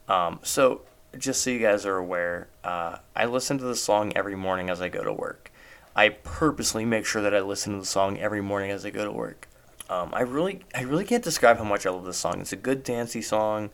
Um, 0.09 0.41
so, 0.43 0.81
just 1.17 1.41
so 1.41 1.49
you 1.49 1.59
guys 1.59 1.85
are 1.85 1.97
aware, 1.97 2.47
uh, 2.63 2.97
I 3.15 3.25
listen 3.25 3.57
to 3.57 3.63
the 3.63 3.75
song 3.75 4.13
every 4.15 4.35
morning 4.35 4.69
as 4.69 4.81
I 4.81 4.89
go 4.89 5.03
to 5.03 5.13
work. 5.13 5.51
I 5.95 6.09
purposely 6.09 6.85
make 6.85 7.05
sure 7.05 7.21
that 7.21 7.35
I 7.35 7.41
listen 7.41 7.73
to 7.73 7.79
the 7.79 7.85
song 7.85 8.17
every 8.17 8.41
morning 8.41 8.71
as 8.71 8.85
I 8.85 8.91
go 8.91 9.03
to 9.03 9.11
work. 9.11 9.49
Um, 9.89 10.11
I 10.13 10.21
really, 10.21 10.61
I 10.73 10.83
really 10.83 11.03
can't 11.03 11.23
describe 11.23 11.57
how 11.57 11.65
much 11.65 11.85
I 11.85 11.89
love 11.89 12.05
this 12.05 12.17
song. 12.17 12.39
It's 12.39 12.53
a 12.53 12.57
good 12.57 12.83
dancey 12.83 13.21
song. 13.21 13.71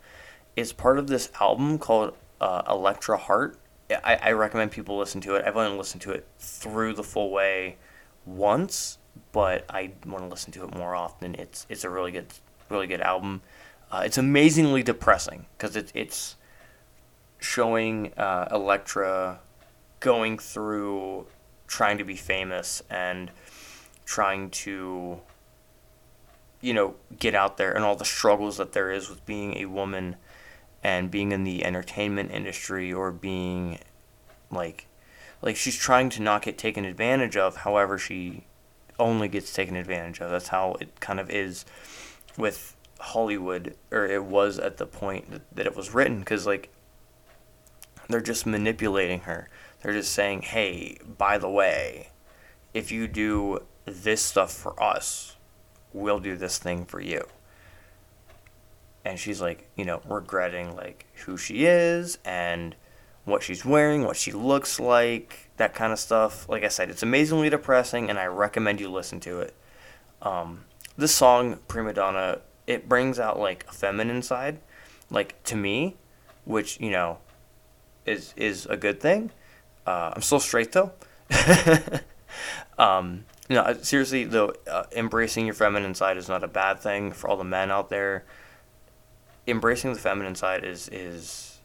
It's 0.55 0.73
part 0.73 0.97
of 0.97 1.07
this 1.07 1.29
album 1.39 1.77
called 1.77 2.15
uh, 2.41 2.63
Electra 2.67 3.17
Heart. 3.17 3.59
I, 4.03 4.15
I 4.15 4.31
recommend 4.31 4.71
people 4.71 4.97
listen 4.97 5.21
to 5.21 5.35
it. 5.35 5.45
I've 5.45 5.55
only 5.55 5.77
listened 5.77 6.01
to 6.01 6.11
it 6.11 6.25
through 6.39 6.93
the 6.93 7.03
full 7.03 7.29
way 7.29 7.77
once, 8.25 8.97
but 9.31 9.63
I 9.69 9.91
want 10.05 10.23
to 10.23 10.27
listen 10.27 10.51
to 10.53 10.63
it 10.63 10.75
more 10.75 10.95
often. 10.95 11.35
It's 11.35 11.67
it's 11.69 11.83
a 11.83 11.89
really 11.89 12.11
good, 12.11 12.27
really 12.69 12.87
good 12.87 13.01
album. 13.01 13.43
Uh, 13.91 14.01
it's 14.03 14.17
amazingly 14.17 14.81
depressing 14.81 15.45
because 15.55 15.75
it's 15.75 15.91
it's 15.95 16.35
showing 17.39 18.13
uh, 18.17 18.47
Electra 18.51 19.39
going 19.99 20.37
through 20.37 21.27
trying 21.67 21.97
to 21.97 22.03
be 22.03 22.15
famous 22.15 22.81
and 22.89 23.31
trying 24.05 24.49
to 24.49 25.19
you 26.61 26.73
know 26.73 26.95
get 27.19 27.35
out 27.35 27.57
there 27.57 27.71
and 27.71 27.83
all 27.83 27.95
the 27.95 28.05
struggles 28.05 28.57
that 28.57 28.73
there 28.73 28.91
is 28.91 29.09
with 29.09 29.25
being 29.25 29.57
a 29.57 29.65
woman 29.65 30.15
and 30.83 31.11
being 31.11 31.31
in 31.31 31.43
the 31.43 31.65
entertainment 31.65 32.31
industry 32.31 32.93
or 32.93 33.11
being 33.11 33.79
like 34.49 34.87
like 35.41 35.55
she's 35.55 35.77
trying 35.77 36.09
to 36.09 36.21
not 36.21 36.41
get 36.41 36.57
taken 36.57 36.85
advantage 36.85 37.37
of 37.37 37.57
however 37.57 37.97
she 37.97 38.43
only 38.99 39.27
gets 39.27 39.53
taken 39.53 39.75
advantage 39.75 40.19
of. 40.19 40.31
That's 40.31 40.47
how 40.47 40.75
it 40.79 40.99
kind 40.99 41.19
of 41.19 41.29
is 41.29 41.65
with 42.37 42.75
hollywood 42.99 43.75
or 43.91 44.07
it 44.07 44.23
was 44.23 44.57
at 44.57 44.77
the 44.77 44.85
point 44.85 45.29
that, 45.29 45.41
that 45.55 45.65
it 45.65 45.75
was 45.75 45.93
written. 45.93 46.19
Because 46.19 46.47
like 46.47 46.69
they're 48.09 48.21
just 48.21 48.45
manipulating 48.45 49.21
her. 49.21 49.49
They're 49.81 49.93
just 49.93 50.11
saying 50.11 50.41
hey 50.43 50.97
by 51.17 51.37
the 51.37 51.49
way 51.49 52.09
if 52.73 52.91
you 52.91 53.07
do 53.07 53.63
this 53.85 54.21
stuff 54.21 54.51
for 54.51 54.81
us 54.81 55.35
we'll 55.93 56.19
do 56.19 56.35
this 56.35 56.57
thing 56.57 56.85
for 56.85 56.99
you. 56.99 57.25
And 59.05 59.19
she's 59.19 59.41
like 59.41 59.69
you 59.75 59.85
know 59.85 60.01
regretting 60.07 60.75
like 60.75 61.05
who 61.25 61.37
she 61.37 61.65
is 61.65 62.17
and 62.25 62.75
what 63.25 63.43
she's 63.43 63.65
wearing 63.65 64.03
what 64.03 64.15
she 64.15 64.31
looks 64.31 64.79
like 64.79 65.49
that 65.57 65.73
kind 65.73 65.93
of 65.93 65.99
stuff. 65.99 66.47
Like 66.49 66.63
i 66.63 66.69
said 66.69 66.89
it's 66.89 67.03
amazingly 67.03 67.49
depressing 67.49 68.09
and 68.09 68.19
i 68.19 68.25
recommend 68.25 68.79
you 68.79 68.89
listen 68.89 69.19
to 69.21 69.41
it. 69.41 69.55
Um, 70.21 70.65
this 70.97 71.13
song 71.13 71.59
prima 71.67 71.93
donna 71.93 72.39
it 72.65 72.89
brings 72.89 73.19
out 73.19 73.39
like 73.39 73.65
a 73.69 73.71
feminine 73.71 74.21
side 74.21 74.59
like 75.09 75.41
to 75.43 75.55
me 75.55 75.95
which 76.43 76.79
you 76.79 76.89
know 76.89 77.19
is 78.07 78.33
is 78.35 78.65
a 78.65 78.77
good 78.77 78.99
thing. 78.99 79.31
Uh, 79.85 80.11
i'm 80.15 80.21
still 80.21 80.39
straight 80.39 80.71
though. 80.71 80.91
Um, 82.77 83.25
seriously 83.81 84.23
though, 84.23 84.53
uh, 84.69 84.83
embracing 84.91 85.45
your 85.45 85.55
feminine 85.55 85.95
side 85.95 86.17
is 86.17 86.29
not 86.29 86.43
a 86.43 86.47
bad 86.47 86.79
thing 86.79 87.11
for 87.11 87.29
all 87.29 87.37
the 87.37 87.43
men 87.43 87.71
out 87.71 87.89
there. 87.89 88.25
Embracing 89.47 89.93
the 89.93 89.99
feminine 89.99 90.35
side 90.35 90.63
is 90.63 90.89
is 90.89 91.59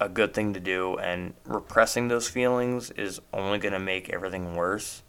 a 0.00 0.08
good 0.08 0.34
thing 0.34 0.52
to 0.52 0.60
do 0.60 0.96
and 0.98 1.34
repressing 1.44 2.08
those 2.08 2.28
feelings 2.28 2.90
is 2.90 3.20
only 3.32 3.58
to 3.72 3.78
make 3.78 4.10
everything 4.10 4.54
worse. 4.54 5.02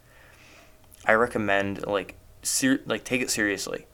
I 1.04 1.12
recommend 1.14 1.86
like 1.86 2.14
ser- 2.42 2.80
like 2.86 3.04
take 3.04 3.20
it 3.20 3.30
seriously. 3.30 3.86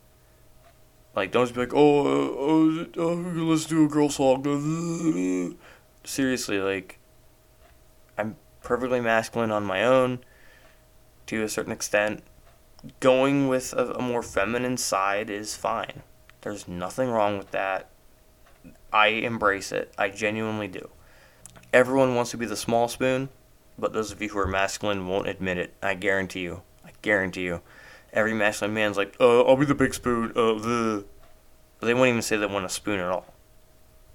Like 1.14 1.32
don't 1.32 1.44
just 1.44 1.54
be 1.54 1.60
like 1.60 1.74
oh, 1.74 2.06
uh, 2.06 2.30
oh, 2.38 2.86
oh 2.96 3.14
let's 3.44 3.66
do 3.66 3.84
a 3.84 3.88
girl 3.88 4.08
song 4.08 4.42
seriously 6.04 6.58
like 6.58 6.98
i'm 8.18 8.36
perfectly 8.62 9.00
masculine 9.00 9.50
on 9.50 9.64
my 9.64 9.84
own 9.84 10.18
to 11.26 11.42
a 11.42 11.48
certain 11.48 11.72
extent 11.72 12.22
going 13.00 13.48
with 13.48 13.72
a, 13.74 13.92
a 13.92 14.02
more 14.02 14.22
feminine 14.22 14.76
side 14.76 15.30
is 15.30 15.54
fine 15.54 16.02
there's 16.42 16.66
nothing 16.66 17.08
wrong 17.08 17.38
with 17.38 17.52
that. 17.52 17.88
I 18.92 19.08
embrace 19.08 19.72
it. 19.72 19.92
I 19.96 20.10
genuinely 20.10 20.68
do. 20.68 20.90
Everyone 21.72 22.14
wants 22.14 22.32
to 22.32 22.36
be 22.36 22.46
the 22.46 22.56
small 22.56 22.88
spoon, 22.88 23.30
but 23.78 23.92
those 23.92 24.12
of 24.12 24.20
you 24.20 24.28
who 24.28 24.38
are 24.38 24.46
masculine 24.46 25.06
won't 25.06 25.28
admit 25.28 25.56
it. 25.56 25.72
I 25.82 25.94
guarantee 25.94 26.40
you. 26.40 26.62
I 26.84 26.90
guarantee 27.00 27.44
you. 27.44 27.62
Every 28.12 28.34
masculine 28.34 28.74
man's 28.74 28.96
like, 28.96 29.14
uh, 29.20 29.42
I'll 29.42 29.56
be 29.56 29.64
the 29.64 29.74
big 29.74 29.94
spoon. 29.94 30.32
Uh, 30.32 30.54
the. 30.54 31.04
They 31.80 31.94
won't 31.94 32.08
even 32.08 32.22
say 32.22 32.36
they 32.36 32.46
want 32.46 32.66
a 32.66 32.68
spoon 32.68 33.00
at 33.00 33.08
all. 33.08 33.26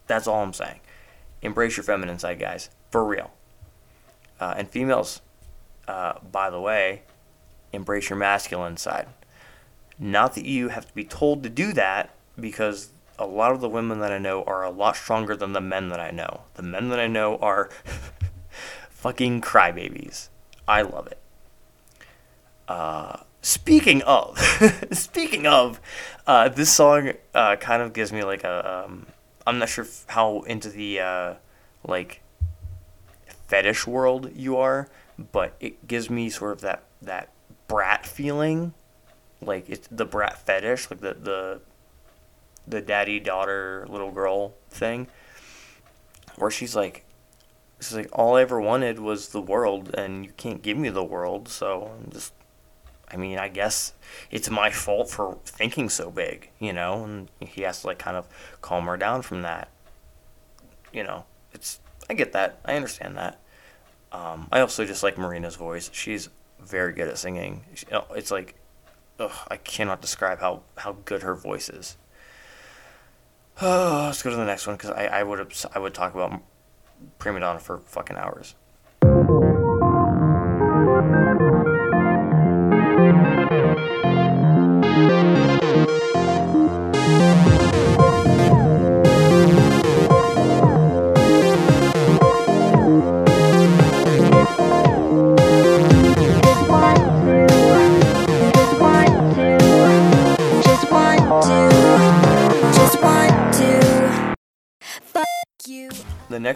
That's 0.06 0.28
all 0.28 0.44
I'm 0.44 0.54
saying. 0.54 0.80
Embrace 1.48 1.78
your 1.78 1.86
feminine 1.86 2.20
side, 2.20 2.40
guys. 2.40 2.70
For 2.92 3.06
real. 3.06 3.32
Uh, 4.38 4.56
and 4.58 4.70
females, 4.70 5.22
uh, 5.88 6.20
by 6.30 6.50
the 6.50 6.60
way, 6.60 7.04
embrace 7.72 8.10
your 8.10 8.20
masculine 8.20 8.76
side. 8.76 9.08
Not 9.98 10.36
that 10.36 10.44
you 10.44 10.68
have 10.68 10.86
to 10.88 10.94
be 10.94 11.06
told 11.06 11.44
to 11.44 11.50
do 11.50 11.72
that, 11.72 12.10
because 12.38 12.90
a 13.18 13.26
lot 13.26 13.54
of 13.54 13.62
the 13.62 13.70
women 13.70 14.02
that 14.02 14.12
I 14.12 14.18
know 14.18 14.44
are 14.44 14.62
a 14.62 14.70
lot 14.70 14.98
stronger 14.98 15.38
than 15.38 15.54
the 15.54 15.62
men 15.62 15.88
that 15.88 16.02
I 16.02 16.12
know. 16.12 16.42
The 16.56 16.64
men 16.64 16.90
that 16.90 17.00
I 17.00 17.08
know 17.08 17.38
are 17.38 17.70
fucking 18.90 19.40
crybabies. 19.40 20.28
I 20.68 20.82
love 20.82 21.08
it. 21.08 21.20
Uh, 22.68 23.22
speaking 23.42 24.02
of, 24.02 24.38
speaking 24.92 25.48
of, 25.48 25.80
uh, 26.28 26.50
this 26.50 26.74
song 26.74 27.14
uh, 27.34 27.56
kind 27.56 27.82
of 27.82 27.94
gives 27.94 28.12
me 28.12 28.24
like 28.24 28.44
a. 28.44 28.84
Um, 28.86 29.08
I'm 29.48 29.60
not 29.60 29.70
sure 29.70 29.88
how 30.08 30.42
into 30.42 30.70
the 30.70 31.00
uh, 31.00 31.34
like 31.88 32.22
fetish 33.48 33.88
world 33.88 34.32
you 34.36 34.58
are, 34.58 34.90
but 35.32 35.56
it 35.60 35.88
gives 35.88 36.10
me 36.10 36.30
sort 36.30 36.52
of 36.52 36.62
that 36.62 36.84
that 37.02 37.30
brat 37.68 38.06
feeling, 38.06 38.74
like 39.42 39.70
it's 39.70 39.88
the 39.90 40.06
brat 40.06 40.38
fetish, 40.38 40.92
like 40.92 41.00
the 41.00 41.14
the 41.14 41.62
the 42.68 42.82
daddy 42.82 43.20
daughter 43.20 43.86
little 43.90 44.12
girl 44.12 44.54
thing 44.70 45.08
where 46.36 46.52
she's 46.52 46.76
like 46.76 47.06
she's 47.80 47.96
like 47.96 48.10
all 48.12 48.36
I 48.36 48.42
ever 48.42 48.60
wanted 48.60 49.00
was 49.00 49.30
the 49.30 49.42
world 49.42 49.96
and 49.96 50.26
you 50.26 50.32
can't 50.36 50.62
give 50.62 50.78
me 50.78 50.90
the 50.90 51.04
world 51.04 51.48
so 51.48 51.94
I'm 51.98 52.12
just 52.12 52.34
I 53.10 53.18
mean 53.18 53.38
I 53.40 53.48
guess 53.48 53.94
it's 54.32 54.50
my 54.50 54.70
fault 54.70 55.10
for 55.10 55.38
thinking 55.46 55.90
so 55.90 56.12
big 56.12 56.50
you 56.60 56.74
know 56.74 57.04
and 57.04 57.30
he 57.40 57.62
has 57.62 57.82
to 57.82 57.88
like 57.88 58.00
kind 58.00 58.18
of 58.18 58.28
calm 58.62 58.86
her 58.86 58.98
down 58.98 59.22
from 59.22 59.42
that. 59.44 59.70
You 60.92 61.04
know 61.04 61.26
it's 61.54 61.80
I 62.10 62.14
get 62.14 62.32
that. 62.34 62.60
I 62.66 62.76
understand 62.76 63.18
that. 63.18 63.40
Um, 64.12 64.48
I 64.52 64.62
also 64.62 64.86
just 64.86 65.04
like 65.04 65.18
Marina's 65.18 65.56
voice. 65.56 65.90
She's 65.94 66.30
very 66.60 66.94
good 66.94 67.08
at 67.10 67.18
singing. 67.18 67.64
It's 68.16 68.32
like 68.32 68.56
ugh, 69.20 69.32
I 69.50 69.58
cannot 69.58 70.02
describe 70.02 70.40
how 70.40 70.62
how 70.78 70.98
good 71.06 71.24
her 71.24 71.36
voice 71.36 71.70
is. 71.70 71.98
Oh, 73.62 74.04
let's 74.06 74.22
go 74.22 74.30
to 74.30 74.36
the 74.36 74.46
next 74.46 74.68
one 74.68 74.76
because 74.76 74.92
I, 74.92 75.06
I 75.06 75.24
would 75.24 75.54
I 75.74 75.80
would 75.80 75.94
talk 75.94 76.14
about 76.14 76.42
Prima 77.20 77.40
Donna 77.40 77.60
for 77.60 77.80
fucking 77.80 78.18
hours. 78.18 78.56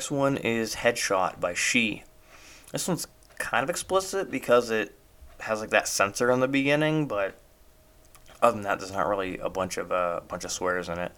Next 0.01 0.09
one 0.09 0.35
is 0.35 0.77
Headshot 0.77 1.39
by 1.39 1.53
She. 1.53 2.01
This 2.71 2.87
one's 2.87 3.05
kind 3.37 3.63
of 3.63 3.69
explicit 3.69 4.31
because 4.31 4.71
it 4.71 4.95
has 5.41 5.59
like 5.59 5.69
that 5.69 5.87
censor 5.87 6.31
in 6.31 6.39
the 6.39 6.47
beginning, 6.47 7.07
but 7.07 7.35
other 8.41 8.55
than 8.55 8.63
that, 8.63 8.79
there's 8.79 8.91
not 8.91 9.07
really 9.07 9.37
a 9.37 9.47
bunch 9.47 9.77
of 9.77 9.91
uh, 9.91 10.21
bunch 10.27 10.43
of 10.43 10.51
swears 10.51 10.89
in 10.89 10.97
it. 10.97 11.11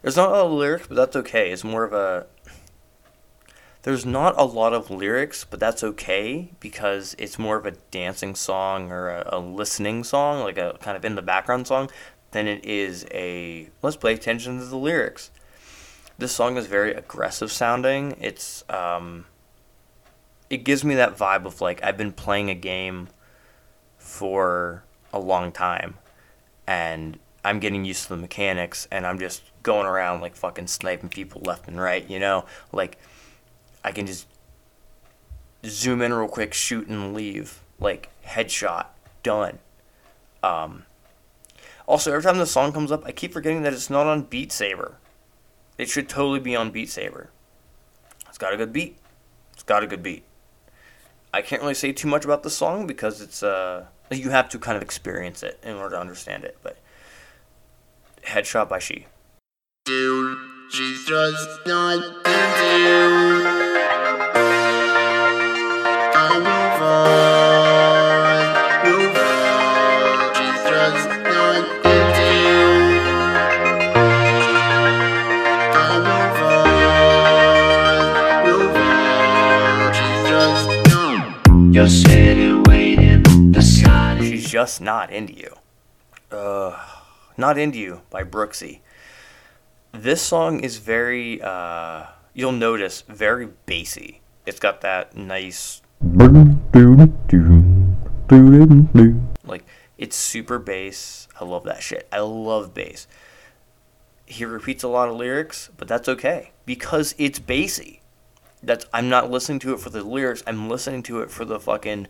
There's 0.00 0.16
not 0.16 0.30
a 0.30 0.32
lot 0.32 0.46
of 0.46 0.52
lyrics, 0.52 0.86
but 0.86 0.96
that's 0.96 1.16
okay. 1.16 1.52
It's 1.52 1.64
more 1.64 1.84
of 1.84 1.92
a 1.92 2.24
there's 3.82 4.06
not 4.06 4.34
a 4.38 4.44
lot 4.44 4.72
of 4.72 4.90
lyrics, 4.90 5.44
but 5.44 5.60
that's 5.60 5.84
okay 5.84 6.52
because 6.58 7.14
it's 7.18 7.38
more 7.38 7.58
of 7.58 7.66
a 7.66 7.72
dancing 7.90 8.34
song 8.34 8.90
or 8.90 9.10
a, 9.10 9.28
a 9.34 9.38
listening 9.38 10.02
song, 10.02 10.42
like 10.42 10.56
a 10.56 10.78
kind 10.80 10.96
of 10.96 11.04
in 11.04 11.14
the 11.14 11.20
background 11.20 11.66
song, 11.66 11.90
than 12.30 12.46
it 12.46 12.64
is 12.64 13.06
a 13.10 13.68
let's 13.82 13.98
pay 13.98 14.14
attention 14.14 14.60
to 14.60 14.64
the 14.64 14.78
lyrics. 14.78 15.30
This 16.18 16.32
song 16.32 16.56
is 16.56 16.66
very 16.66 16.94
aggressive 16.94 17.52
sounding. 17.52 18.16
It's 18.20 18.64
um, 18.70 19.26
it 20.48 20.58
gives 20.58 20.84
me 20.84 20.94
that 20.94 21.16
vibe 21.16 21.44
of 21.44 21.60
like 21.60 21.82
I've 21.82 21.96
been 21.96 22.12
playing 22.12 22.48
a 22.50 22.54
game 22.54 23.08
for 23.98 24.84
a 25.12 25.18
long 25.18 25.52
time 25.52 25.98
and 26.66 27.18
I'm 27.44 27.60
getting 27.60 27.84
used 27.84 28.04
to 28.04 28.08
the 28.10 28.16
mechanics 28.16 28.88
and 28.90 29.06
I'm 29.06 29.18
just 29.18 29.42
going 29.62 29.86
around 29.86 30.20
like 30.20 30.36
fucking 30.36 30.68
sniping 30.68 31.08
people 31.08 31.42
left 31.44 31.68
and 31.68 31.80
right, 31.80 32.08
you 32.08 32.18
know? 32.18 32.44
Like 32.72 32.98
I 33.84 33.92
can 33.92 34.06
just 34.06 34.26
zoom 35.64 36.00
in 36.00 36.12
real 36.12 36.28
quick, 36.28 36.54
shoot 36.54 36.88
and 36.88 37.14
leave. 37.14 37.60
Like 37.78 38.08
headshot, 38.24 38.86
done. 39.22 39.58
Um 40.42 40.84
also 41.86 42.10
every 42.10 42.22
time 42.22 42.38
the 42.38 42.46
song 42.46 42.72
comes 42.72 42.90
up, 42.90 43.04
I 43.04 43.12
keep 43.12 43.32
forgetting 43.32 43.62
that 43.62 43.72
it's 43.72 43.90
not 43.90 44.06
on 44.06 44.22
Beat 44.22 44.50
Saber. 44.50 44.96
It 45.78 45.88
should 45.88 46.08
totally 46.08 46.40
be 46.40 46.56
on 46.56 46.70
Beat 46.70 46.88
Saber. 46.88 47.30
It's 48.28 48.38
got 48.38 48.52
a 48.52 48.56
good 48.56 48.72
beat. 48.72 48.98
It's 49.52 49.62
got 49.62 49.82
a 49.82 49.86
good 49.86 50.02
beat. 50.02 50.24
I 51.32 51.42
can't 51.42 51.60
really 51.60 51.74
say 51.74 51.92
too 51.92 52.08
much 52.08 52.24
about 52.24 52.42
the 52.42 52.50
song 52.50 52.86
because 52.86 53.20
it's 53.20 53.42
uh 53.42 53.86
you 54.10 54.30
have 54.30 54.48
to 54.50 54.58
kind 54.58 54.76
of 54.76 54.82
experience 54.82 55.42
it 55.42 55.58
in 55.62 55.76
order 55.76 55.96
to 55.96 56.00
understand 56.00 56.44
it. 56.44 56.58
But 56.62 56.78
Headshot 58.24 58.68
by 58.68 58.78
She. 58.78 59.06
Dude, 59.84 60.38
she's 60.70 61.04
just 61.04 61.66
not 61.66 62.02
into 62.26 62.78
you. 62.78 63.55
Just 84.66 84.80
not 84.80 85.12
into 85.12 85.32
you. 85.32 85.54
Uh, 86.28 86.76
not 87.36 87.56
into 87.56 87.78
you 87.78 88.00
by 88.10 88.24
Brooksy. 88.24 88.80
This 89.92 90.20
song 90.20 90.58
is 90.58 90.78
very. 90.78 91.40
Uh, 91.40 92.06
you'll 92.34 92.50
notice 92.50 93.04
very 93.06 93.46
bassy. 93.66 94.22
It's 94.44 94.58
got 94.58 94.80
that 94.80 95.16
nice 95.16 95.82
like 99.44 99.64
it's 99.96 100.16
super 100.16 100.58
bass. 100.58 101.28
I 101.40 101.44
love 101.44 101.62
that 101.64 101.80
shit. 101.80 102.08
I 102.10 102.18
love 102.18 102.74
bass. 102.74 103.06
He 104.26 104.44
repeats 104.44 104.82
a 104.82 104.88
lot 104.88 105.08
of 105.08 105.14
lyrics, 105.14 105.70
but 105.76 105.86
that's 105.86 106.08
okay 106.08 106.50
because 106.64 107.14
it's 107.18 107.38
bassy. 107.38 108.02
That's 108.64 108.84
I'm 108.92 109.08
not 109.08 109.30
listening 109.30 109.60
to 109.60 109.74
it 109.74 109.80
for 109.80 109.90
the 109.90 110.02
lyrics. 110.02 110.42
I'm 110.44 110.68
listening 110.68 111.04
to 111.04 111.20
it 111.20 111.30
for 111.30 111.44
the 111.44 111.60
fucking 111.60 112.08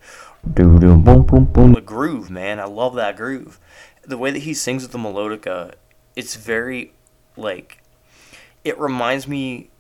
the 1.74 1.82
groove, 1.84 2.30
man. 2.30 2.60
I 2.60 2.64
love 2.64 2.94
that 2.94 3.16
groove. 3.16 3.60
The 4.02 4.18
way 4.18 4.30
that 4.30 4.40
he 4.40 4.54
sings 4.54 4.82
with 4.82 4.92
the 4.92 4.98
melodica, 4.98 5.74
it's 6.14 6.36
very 6.36 6.92
like 7.36 7.82
it 8.64 8.78
reminds 8.78 9.28
me 9.28 9.70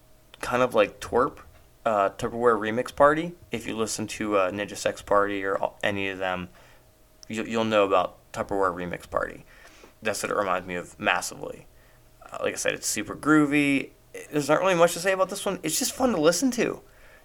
kind 0.40 0.62
of 0.62 0.74
like 0.74 1.00
Twerp, 1.00 1.38
uh, 1.84 2.10
Tupperware 2.10 2.58
Remix 2.58 2.94
Party. 2.94 3.32
If 3.50 3.66
you 3.66 3.76
listen 3.76 4.06
to 4.08 4.36
uh, 4.36 4.50
Ninja 4.50 4.76
Sex 4.76 5.02
Party 5.02 5.44
or 5.44 5.72
any 5.82 6.08
of 6.08 6.18
them, 6.18 6.48
you, 7.28 7.44
you'll 7.44 7.64
know 7.64 7.84
about 7.84 8.16
Tupperware 8.32 8.74
Remix 8.74 9.08
Party. 9.08 9.44
That's 10.02 10.22
what 10.22 10.30
it 10.30 10.36
reminds 10.36 10.66
me 10.66 10.74
of 10.74 10.98
massively. 11.00 11.66
Uh, 12.22 12.38
like 12.42 12.54
I 12.54 12.56
said, 12.56 12.74
it's 12.74 12.86
super 12.86 13.16
groovy. 13.16 13.90
There's 14.30 14.48
not 14.48 14.60
really 14.60 14.74
much 14.74 14.92
to 14.92 14.98
say 15.00 15.12
about 15.12 15.30
this 15.30 15.44
one. 15.44 15.58
It's 15.62 15.78
just 15.78 15.92
fun 15.92 16.12
to 16.12 16.20
listen 16.20 16.50
to. 16.52 16.80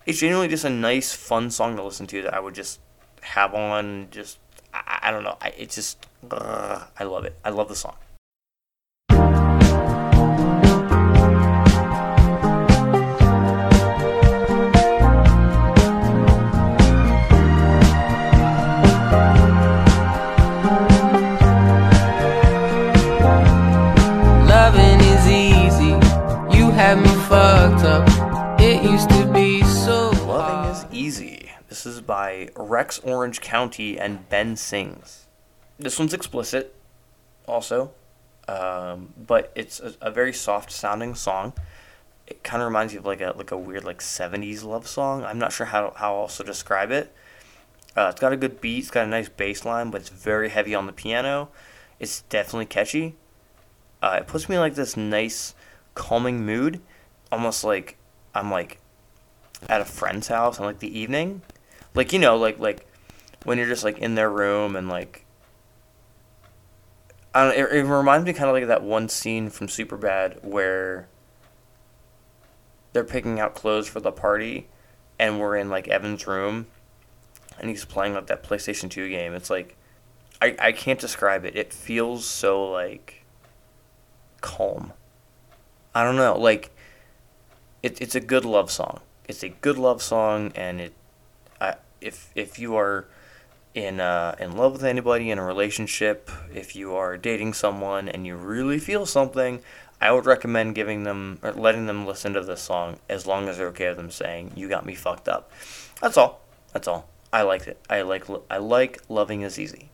It's 0.06 0.20
genuinely 0.20 0.48
just 0.48 0.66
a 0.66 0.70
nice, 0.70 1.14
fun 1.14 1.52
song 1.52 1.76
to 1.76 1.84
listen 1.84 2.08
to 2.08 2.22
that 2.24 2.34
I 2.34 2.40
would 2.40 2.56
just 2.56 2.80
have 3.22 3.54
on. 3.54 4.08
Just 4.12 4.40
I, 4.74 5.00
I 5.04 5.12
don't 5.12 5.24
know. 5.24 5.38
I, 5.42 5.50
it's 5.58 5.76
just 5.76 6.06
I 6.32 7.04
love 7.04 7.26
it. 7.26 7.36
I 7.44 7.50
love 7.50 7.68
the 7.70 7.76
song. 7.76 7.96
By 32.12 32.50
Rex 32.58 33.00
Orange 33.06 33.40
County 33.40 33.98
and 33.98 34.28
Benny 34.28 34.58
Sings. 34.58 35.28
This 35.80 35.98
one's 35.98 36.14
explicit, 36.14 36.76
also, 37.48 37.92
um, 38.50 39.14
but 39.16 39.50
it's 39.56 39.80
a, 39.80 39.94
a 40.02 40.12
very 40.12 40.34
soft 40.34 40.74
sounding 40.74 41.16
song. 41.16 41.54
It 42.28 42.44
kind 42.44 42.62
of 42.62 42.68
reminds 42.68 42.92
you 42.92 43.00
of 43.00 43.06
like 43.06 43.22
a 43.22 43.34
like 43.38 43.52
a 43.52 43.58
weird 43.58 43.86
like 43.86 44.00
'70s 44.00 44.66
love 44.66 44.90
song. 44.90 45.24
I'm 45.24 45.40
not 45.40 45.54
sure 45.54 45.68
how 45.68 45.94
how 45.96 46.18
else 46.18 46.36
to 46.36 46.44
describe 46.44 46.92
it. 46.92 47.16
Uh, 47.96 48.10
it's 48.12 48.20
got 48.20 48.34
a 48.34 48.36
good 48.36 48.60
beat. 48.60 48.80
It's 48.80 48.92
got 48.92 49.06
a 49.06 49.10
nice 49.10 49.30
bass 49.30 49.64
line, 49.64 49.90
but 49.90 50.02
it's 50.02 50.10
very 50.10 50.50
heavy 50.50 50.76
on 50.76 50.88
the 50.88 50.92
piano. 50.92 51.48
It's 51.98 52.24
definitely 52.24 52.66
catchy. 52.66 53.16
Uh, 54.04 54.18
it 54.20 54.28
puts 54.28 54.50
me 54.50 54.56
in 54.56 54.60
like 54.60 54.76
this 54.76 54.98
nice, 54.98 55.56
calming 55.96 56.46
mood, 56.46 56.82
almost 57.32 57.64
like 57.64 57.96
I'm 58.36 58.52
like 58.52 58.80
at 59.70 59.80
a 59.80 59.86
friend's 59.86 60.28
house 60.28 60.60
in 60.60 60.66
like 60.66 60.80
the 60.80 61.00
evening, 61.00 61.42
like 61.94 62.14
you 62.14 62.20
know, 62.20 62.38
like 62.38 62.60
like 62.60 62.88
when 63.44 63.58
you're 63.58 63.68
just 63.68 63.84
like 63.84 63.98
in 63.98 64.16
their 64.16 64.30
room 64.30 64.76
and 64.76 64.88
like 64.88 65.26
I 67.34 67.46
don't. 67.46 67.58
It, 67.58 67.76
it 67.76 67.84
reminds 67.84 68.26
me 68.26 68.34
kind 68.34 68.50
of 68.50 68.54
like 68.54 68.68
that 68.68 68.84
one 68.84 69.08
scene 69.08 69.50
from 69.50 69.68
Superbad 69.68 70.44
where 70.44 71.08
they're 72.94 73.04
picking 73.04 73.40
out 73.40 73.56
clothes 73.56 73.88
for 73.88 74.00
the 74.00 74.12
party, 74.12 74.68
and 75.18 75.40
we're 75.40 75.56
in 75.56 75.70
like 75.70 75.88
Evan's 75.88 76.28
room, 76.28 76.68
and 77.60 77.70
he's 77.70 77.86
playing 77.86 78.14
like 78.14 78.28
that 78.28 78.44
PlayStation 78.44 78.90
Two 78.90 79.10
game. 79.10 79.34
It's 79.34 79.50
like 79.50 79.78
I 80.42 80.56
I 80.60 80.72
can't 80.74 81.00
describe 81.00 81.46
it. 81.46 81.56
It 81.56 81.72
feels 81.72 82.26
so 82.26 82.70
like 82.70 83.24
calm. 84.42 84.92
I 85.96 86.04
don't 86.04 86.16
know, 86.18 86.38
like 86.38 86.72
it, 87.82 88.02
it's 88.02 88.16
a 88.16 88.22
good 88.22 88.46
love 88.46 88.72
song. 88.72 89.00
It's 89.28 89.44
a 89.44 89.50
good 89.50 89.78
love 89.78 90.02
song, 90.02 90.52
and 90.56 90.82
it, 90.82 90.94
if 92.02 92.32
if 92.36 92.60
you 92.60 92.76
are 92.76 93.08
in 93.74 94.00
uh, 94.00 94.36
in 94.40 94.58
love 94.58 94.74
with 94.74 94.84
anybody 94.84 95.32
in 95.32 95.38
a 95.38 95.46
relationship, 95.46 96.30
if 96.54 96.76
you 96.76 96.96
are 96.96 97.18
dating 97.18 97.54
someone 97.54 98.10
and 98.10 98.26
you 98.26 98.36
really 98.36 98.80
feel 98.80 99.06
something, 99.06 99.62
I 100.02 100.12
would 100.12 100.26
recommend 100.26 100.76
giving 100.76 101.04
them 101.04 101.40
or 101.42 101.54
letting 101.54 101.86
them 101.86 102.06
listen 102.06 102.34
to 102.34 102.42
this 102.42 102.62
song 102.62 102.98
as 103.08 103.26
long 103.26 103.48
as 103.48 103.58
they're 103.58 103.68
okay 103.68 103.90
with 103.90 103.98
them 103.98 104.12
saying 104.12 104.52
"You 104.56 104.68
got 104.68 104.86
me 104.86 104.96
fucked 104.96 105.30
up." 105.30 105.52
That's 106.02 106.18
all. 106.18 106.42
That's 106.74 106.88
all. 106.88 107.08
I 107.32 107.44
liked 107.44 107.68
it. 107.68 107.80
I 107.90 108.02
like 108.02 108.26
I 108.50 108.58
like 108.58 109.02
loving 109.08 109.42
is 109.42 109.60
easy. 109.60 109.92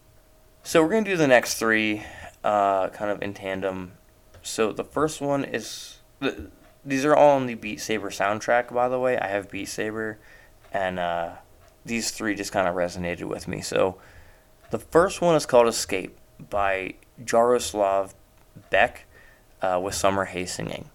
So 0.64 0.82
we're 0.82 0.90
gonna 0.90 1.06
do 1.06 1.18
the 1.18 1.28
next 1.28 1.56
three, 1.56 2.04
uh, 2.44 2.90
kind 2.90 3.12
of 3.12 3.22
in 3.22 3.34
tandem. 3.34 3.94
So 4.42 4.72
the 4.72 4.84
first 4.84 5.22
one 5.22 5.44
is 5.44 5.98
th- 6.22 6.36
these 6.84 7.06
are 7.06 7.16
all 7.16 7.36
on 7.36 7.46
the 7.46 7.54
Beat 7.54 7.80
Saber 7.80 8.10
soundtrack. 8.10 8.74
By 8.74 8.90
the 8.90 9.00
way, 9.00 9.18
I 9.18 9.28
have 9.28 9.52
Beat 9.52 9.68
Saber, 9.68 10.18
and 10.74 11.00
uh, 11.00 11.30
these 11.88 12.12
three 12.12 12.36
just 12.36 12.52
kind 12.52 12.68
of 12.68 12.76
resonated 12.76 13.24
with 13.24 13.48
me. 13.48 13.62
So 13.62 13.98
the 14.72 14.80
first 14.80 15.22
one 15.22 15.36
is 15.36 15.46
called 15.46 15.68
Escape 15.68 16.18
by 16.50 16.96
Jaroslav 17.24 18.14
Beck 18.70 19.06
uh, 19.62 19.80
with 19.82 19.96
Summer 19.96 20.26
Hay 20.26 20.46
singing. 20.46 20.90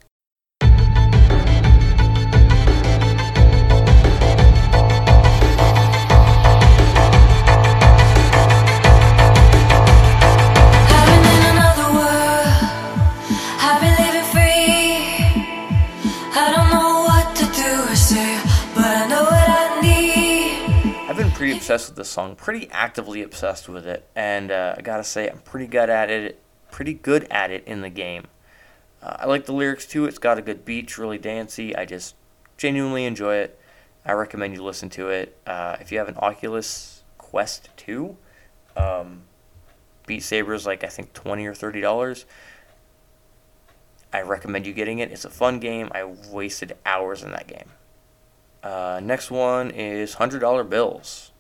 Obsessed 21.72 21.90
with 21.90 21.96
this 21.96 22.10
song, 22.10 22.36
pretty 22.36 22.68
actively 22.70 23.22
obsessed 23.22 23.66
with 23.66 23.86
it, 23.86 24.06
and 24.14 24.50
uh, 24.50 24.74
I 24.76 24.82
gotta 24.82 25.04
say 25.04 25.28
I'm 25.28 25.38
pretty 25.38 25.66
good 25.66 25.88
at 25.88 26.10
it. 26.10 26.38
Pretty 26.70 26.92
good 26.92 27.26
at 27.30 27.50
it 27.50 27.64
in 27.66 27.80
the 27.80 27.88
game. 27.88 28.26
Uh, 29.02 29.16
I 29.20 29.26
like 29.26 29.46
the 29.46 29.52
lyrics 29.52 29.86
too. 29.86 30.04
It's 30.04 30.18
got 30.18 30.36
a 30.36 30.42
good 30.42 30.66
beat, 30.66 30.98
really 30.98 31.16
dancey. 31.16 31.74
I 31.74 31.86
just 31.86 32.14
genuinely 32.58 33.06
enjoy 33.06 33.36
it. 33.36 33.58
I 34.04 34.12
recommend 34.12 34.54
you 34.54 34.62
listen 34.62 34.90
to 34.90 35.08
it. 35.08 35.38
Uh, 35.46 35.76
if 35.80 35.90
you 35.90 35.96
have 35.96 36.08
an 36.08 36.16
Oculus 36.18 37.04
Quest 37.16 37.70
2, 37.78 38.16
um, 38.76 39.22
Beat 40.06 40.22
Saber 40.22 40.52
is 40.52 40.66
like 40.66 40.84
I 40.84 40.88
think 40.88 41.14
twenty 41.14 41.46
or 41.46 41.54
thirty 41.54 41.80
dollars. 41.80 42.26
I 44.12 44.20
recommend 44.20 44.66
you 44.66 44.74
getting 44.74 44.98
it. 44.98 45.10
It's 45.10 45.24
a 45.24 45.30
fun 45.30 45.58
game. 45.58 45.88
I 45.94 46.04
wasted 46.04 46.76
hours 46.84 47.22
in 47.22 47.30
that 47.30 47.46
game. 47.46 47.70
Uh, 48.62 49.00
next 49.02 49.30
one 49.30 49.70
is 49.70 50.14
hundred 50.14 50.40
dollar 50.40 50.64
bills. 50.64 51.31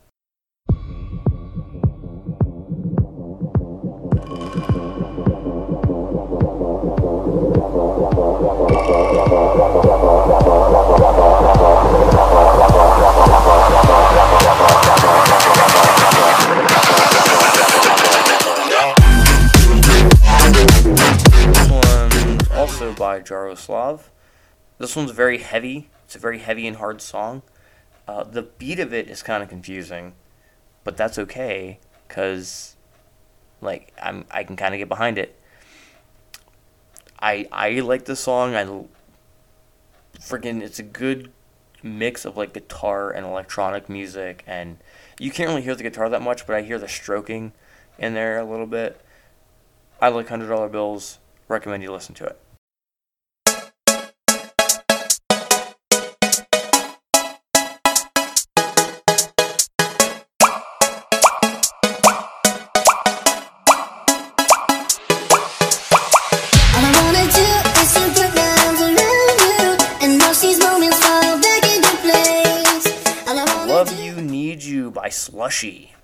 By 23.12 23.20
Jaroslav. 23.20 24.04
This 24.78 24.96
one's 24.96 25.10
very 25.10 25.36
heavy. 25.36 25.90
It's 26.04 26.16
a 26.16 26.18
very 26.18 26.38
heavy 26.38 26.66
and 26.66 26.78
hard 26.78 27.02
song. 27.02 27.42
Uh, 28.08 28.24
the 28.24 28.40
beat 28.40 28.80
of 28.80 28.94
it 28.94 29.06
is 29.10 29.22
kind 29.22 29.42
of 29.42 29.50
confusing, 29.50 30.14
but 30.82 30.96
that's 30.96 31.18
okay 31.18 31.78
because, 32.08 32.74
like, 33.60 33.92
I'm 34.02 34.24
I 34.30 34.44
can 34.44 34.56
kind 34.56 34.74
of 34.74 34.78
get 34.78 34.88
behind 34.88 35.18
it. 35.18 35.38
I 37.20 37.46
I 37.52 37.80
like 37.80 38.06
this 38.06 38.20
song. 38.20 38.54
I 38.54 38.64
freaking 40.18 40.62
it's 40.62 40.78
a 40.78 40.82
good 40.82 41.30
mix 41.82 42.24
of 42.24 42.38
like 42.38 42.54
guitar 42.54 43.10
and 43.10 43.26
electronic 43.26 43.90
music, 43.90 44.42
and 44.46 44.78
you 45.18 45.30
can't 45.30 45.50
really 45.50 45.60
hear 45.60 45.74
the 45.74 45.82
guitar 45.82 46.08
that 46.08 46.22
much, 46.22 46.46
but 46.46 46.56
I 46.56 46.62
hear 46.62 46.78
the 46.78 46.88
stroking 46.88 47.52
in 47.98 48.14
there 48.14 48.38
a 48.38 48.44
little 48.44 48.66
bit. 48.66 48.98
I 50.00 50.08
like 50.08 50.30
hundred 50.30 50.48
dollar 50.48 50.70
bills. 50.70 51.18
Recommend 51.46 51.82
you 51.82 51.92
listen 51.92 52.14
to 52.14 52.24
it. 52.24 52.41
Slushy. 75.22 75.94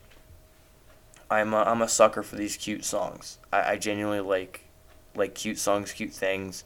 I'm 1.31 1.53
a, 1.53 1.59
I'm 1.59 1.83
a 1.83 1.89
sucker 1.89 2.23
for 2.23 2.37
these 2.37 2.57
cute 2.57 2.85
songs. 2.85 3.39
I, 3.53 3.73
I 3.73 3.77
genuinely 3.77 4.21
like 4.21 4.65
like 5.15 5.35
cute 5.35 5.59
songs, 5.59 5.93
cute 5.93 6.13
things. 6.13 6.65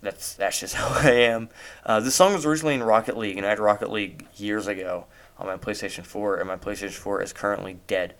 That's 0.00 0.34
that's 0.34 0.60
just 0.60 0.74
how 0.76 0.88
I 0.88 1.12
am. 1.12 1.48
Uh, 1.84 2.00
this 2.00 2.14
song 2.14 2.32
was 2.32 2.46
originally 2.46 2.74
in 2.74 2.82
Rocket 2.82 3.16
League, 3.16 3.36
and 3.36 3.46
I 3.46 3.50
had 3.50 3.60
Rocket 3.60 3.90
League 3.90 4.26
years 4.36 4.66
ago 4.66 5.06
on 5.38 5.46
my 5.46 5.56
PlayStation 5.56 6.04
4, 6.04 6.36
and 6.36 6.48
my 6.48 6.56
PlayStation 6.56 6.94
4 6.94 7.22
is 7.22 7.32
currently 7.32 7.78
dead. 7.86 8.14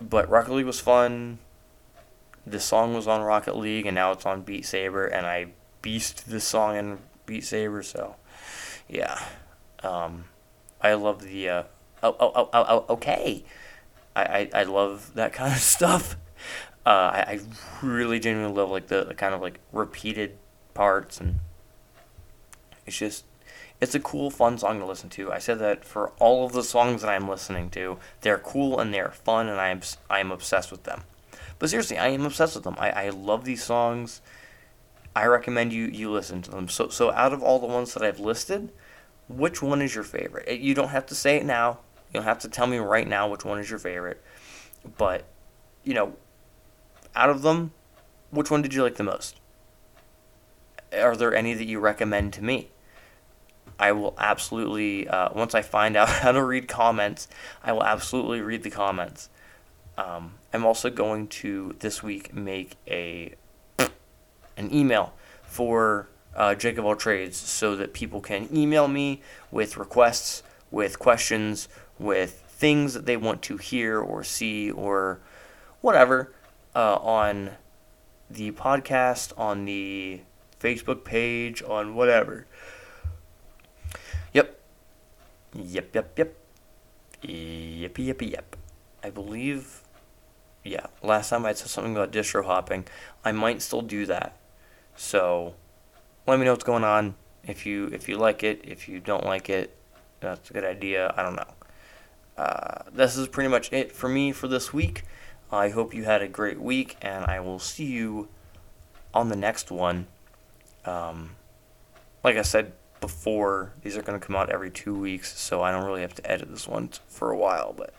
But 0.00 0.28
Rocket 0.28 0.52
League 0.52 0.66
was 0.66 0.80
fun. 0.80 1.38
The 2.46 2.60
song 2.60 2.94
was 2.94 3.08
on 3.08 3.22
Rocket 3.22 3.56
League, 3.56 3.86
and 3.86 3.94
now 3.94 4.12
it's 4.12 4.26
on 4.26 4.42
Beat 4.42 4.66
Saber, 4.66 5.06
and 5.06 5.26
I 5.26 5.48
beast 5.82 6.28
this 6.28 6.44
song 6.44 6.76
in 6.76 6.98
Beat 7.24 7.44
Saber. 7.44 7.82
So, 7.82 8.16
yeah, 8.88 9.20
um, 9.82 10.26
I 10.80 10.94
love 10.94 11.22
the 11.22 11.48
uh, 11.48 11.62
oh, 12.02 12.16
oh 12.18 12.32
oh 12.34 12.48
oh 12.52 12.64
oh 12.68 12.94
okay. 12.94 13.44
I, 14.14 14.22
I, 14.22 14.50
I 14.60 14.62
love 14.64 15.12
that 15.14 15.32
kind 15.32 15.52
of 15.52 15.58
stuff. 15.76 16.16
Uh, 16.84 16.88
I, 16.88 17.18
I 17.18 17.40
really 17.82 18.20
genuinely 18.20 18.56
love 18.56 18.70
like 18.70 18.86
the, 18.86 19.04
the 19.04 19.14
kind 19.14 19.34
of 19.34 19.40
like 19.40 19.58
repeated 19.72 20.38
parts 20.72 21.20
and 21.20 21.40
it's 22.86 22.96
just 22.96 23.24
it's 23.80 23.94
a 23.94 24.00
cool 24.00 24.30
fun 24.30 24.56
song 24.56 24.78
to 24.78 24.86
listen 24.86 25.10
to. 25.10 25.32
I 25.32 25.38
said 25.38 25.58
that 25.58 25.84
for 25.84 26.10
all 26.18 26.46
of 26.46 26.52
the 26.52 26.62
songs 26.62 27.02
that 27.02 27.10
I'm 27.10 27.28
listening 27.28 27.68
to, 27.70 27.98
they're 28.22 28.38
cool 28.38 28.80
and 28.80 28.92
they're 28.94 29.10
fun 29.10 29.48
and 29.48 29.60
I'm 29.60 29.82
I 30.08 30.20
am 30.20 30.32
obsessed 30.32 30.70
with 30.70 30.84
them. 30.84 31.02
But 31.58 31.70
seriously, 31.70 31.98
I 31.98 32.08
am 32.08 32.24
obsessed 32.24 32.54
with 32.54 32.64
them. 32.64 32.76
I, 32.78 32.90
I 32.90 33.08
love 33.10 33.44
these 33.44 33.62
songs. 33.62 34.20
I 35.14 35.26
recommend 35.26 35.72
you 35.72 35.86
you 35.86 36.10
listen 36.10 36.42
to 36.42 36.50
them. 36.50 36.68
So 36.68 36.88
so 36.88 37.12
out 37.12 37.32
of 37.32 37.42
all 37.42 37.58
the 37.58 37.66
ones 37.66 37.92
that 37.94 38.02
I've 38.02 38.20
listed, 38.20 38.72
which 39.28 39.62
one 39.62 39.82
is 39.82 39.94
your 39.94 40.04
favorite? 40.04 40.60
You 40.60 40.74
don't 40.74 40.88
have 40.88 41.06
to 41.06 41.14
say 41.14 41.36
it 41.36 41.44
now. 41.44 41.80
You 42.16 42.22
don't 42.22 42.28
have 42.28 42.38
to 42.38 42.48
tell 42.48 42.66
me 42.66 42.78
right 42.78 43.06
now 43.06 43.28
which 43.28 43.44
one 43.44 43.58
is 43.58 43.68
your 43.68 43.78
favorite. 43.78 44.22
But, 44.96 45.24
you 45.84 45.92
know, 45.92 46.14
out 47.14 47.28
of 47.28 47.42
them, 47.42 47.72
which 48.30 48.50
one 48.50 48.62
did 48.62 48.72
you 48.72 48.82
like 48.82 48.94
the 48.94 49.04
most? 49.04 49.38
Are 50.98 51.14
there 51.14 51.34
any 51.34 51.52
that 51.52 51.66
you 51.66 51.78
recommend 51.78 52.32
to 52.32 52.42
me? 52.42 52.70
I 53.78 53.92
will 53.92 54.14
absolutely, 54.16 55.06
uh, 55.06 55.28
once 55.34 55.54
I 55.54 55.60
find 55.60 55.94
out 55.94 56.08
how 56.22 56.32
to 56.32 56.42
read 56.42 56.68
comments, 56.68 57.28
I 57.62 57.72
will 57.72 57.84
absolutely 57.84 58.40
read 58.40 58.62
the 58.62 58.70
comments. 58.70 59.28
Um, 59.98 60.36
I'm 60.54 60.64
also 60.64 60.88
going 60.88 61.28
to 61.28 61.76
this 61.80 62.02
week 62.02 62.32
make 62.32 62.76
a 62.88 63.34
an 64.56 64.72
email 64.72 65.12
for 65.42 66.08
uh, 66.34 66.54
Jacob 66.54 66.86
All 66.86 66.96
Trades 66.96 67.36
so 67.36 67.76
that 67.76 67.92
people 67.92 68.22
can 68.22 68.48
email 68.56 68.88
me 68.88 69.20
with 69.50 69.76
requests, 69.76 70.42
with 70.70 70.98
questions, 70.98 71.68
with 71.98 72.42
things 72.48 72.94
that 72.94 73.06
they 73.06 73.16
want 73.16 73.42
to 73.42 73.56
hear 73.56 74.00
or 74.00 74.24
see 74.24 74.70
or 74.70 75.20
whatever 75.80 76.32
uh, 76.74 76.96
on 76.96 77.50
the 78.30 78.50
podcast, 78.52 79.32
on 79.38 79.64
the 79.64 80.20
Facebook 80.60 81.04
page, 81.04 81.62
on 81.62 81.94
whatever. 81.94 82.46
Yep. 84.32 84.58
Yep, 85.54 85.94
yep, 85.94 86.18
yep. 86.18 86.36
Yep, 87.22 87.98
yep, 87.98 88.22
yep. 88.22 88.56
I 89.02 89.10
believe, 89.10 89.82
yeah, 90.64 90.86
last 91.02 91.30
time 91.30 91.46
I 91.46 91.52
said 91.52 91.68
something 91.68 91.94
about 91.94 92.12
distro 92.12 92.44
hopping. 92.44 92.86
I 93.24 93.32
might 93.32 93.62
still 93.62 93.82
do 93.82 94.06
that. 94.06 94.36
So 94.96 95.54
let 96.26 96.38
me 96.38 96.44
know 96.44 96.52
what's 96.52 96.64
going 96.64 96.84
on. 96.84 97.14
If 97.44 97.64
you 97.64 97.86
if 97.92 98.08
you 98.08 98.16
like 98.18 98.42
it, 98.42 98.62
if 98.64 98.88
you 98.88 98.98
don't 98.98 99.24
like 99.24 99.48
it, 99.48 99.76
that's 100.20 100.50
a 100.50 100.52
good 100.52 100.64
idea. 100.64 101.14
I 101.16 101.22
don't 101.22 101.36
know. 101.36 101.55
Uh, 102.36 102.82
this 102.92 103.16
is 103.16 103.28
pretty 103.28 103.48
much 103.48 103.72
it 103.72 103.92
for 103.92 104.08
me 104.08 104.32
for 104.32 104.48
this 104.48 104.72
week. 104.72 105.04
I 105.50 105.70
hope 105.70 105.94
you 105.94 106.04
had 106.04 106.22
a 106.22 106.28
great 106.28 106.60
week, 106.60 106.96
and 107.00 107.24
I 107.24 107.40
will 107.40 107.58
see 107.58 107.86
you 107.86 108.28
on 109.14 109.28
the 109.28 109.36
next 109.36 109.70
one. 109.70 110.06
Um, 110.84 111.36
like 112.22 112.36
I 112.36 112.42
said 112.42 112.72
before, 113.00 113.72
these 113.82 113.96
are 113.96 114.02
going 114.02 114.18
to 114.18 114.24
come 114.24 114.36
out 114.36 114.50
every 114.50 114.70
two 114.70 114.94
weeks, 114.98 115.38
so 115.38 115.62
I 115.62 115.70
don't 115.70 115.84
really 115.84 116.02
have 116.02 116.14
to 116.14 116.30
edit 116.30 116.50
this 116.50 116.66
one 116.66 116.90
for 117.06 117.30
a 117.30 117.36
while. 117.36 117.72
But 117.76 117.94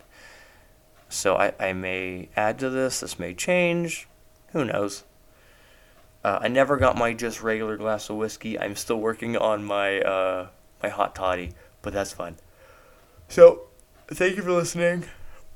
so 1.08 1.36
I, 1.36 1.52
I 1.58 1.72
may 1.72 2.28
add 2.36 2.58
to 2.60 2.70
this. 2.70 3.00
This 3.00 3.18
may 3.18 3.34
change. 3.34 4.06
Who 4.52 4.64
knows? 4.64 5.04
Uh, 6.24 6.38
I 6.42 6.48
never 6.48 6.76
got 6.76 6.96
my 6.96 7.12
just 7.12 7.42
regular 7.42 7.76
glass 7.76 8.10
of 8.10 8.16
whiskey. 8.16 8.58
I'm 8.58 8.76
still 8.76 9.00
working 9.00 9.36
on 9.36 9.64
my 9.64 10.00
uh, 10.00 10.48
my 10.82 10.88
hot 10.88 11.14
toddy, 11.14 11.52
but 11.80 11.92
that's 11.92 12.12
fun. 12.12 12.36
So, 13.28 13.62
thank 14.16 14.36
you 14.36 14.42
for 14.42 14.52
listening. 14.52 15.04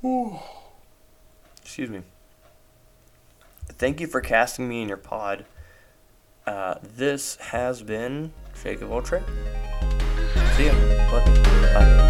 Ooh. 0.05 0.39
Excuse 1.63 1.91
me. 1.91 2.03
Thank 3.69 4.01
you 4.01 4.07
for 4.07 4.21
casting 4.21 4.69
me 4.69 4.83
in 4.83 4.89
your 4.89 4.97
pod. 4.97 5.45
Uh, 6.47 6.75
this 6.83 7.37
has 7.37 7.83
been 7.83 8.33
Shake 8.61 8.83
of 8.83 8.93
Ultra. 8.93 9.23
See 10.57 10.67
ya. 10.67 10.73
Bye. 11.11 11.25
Bye. 11.75 12.09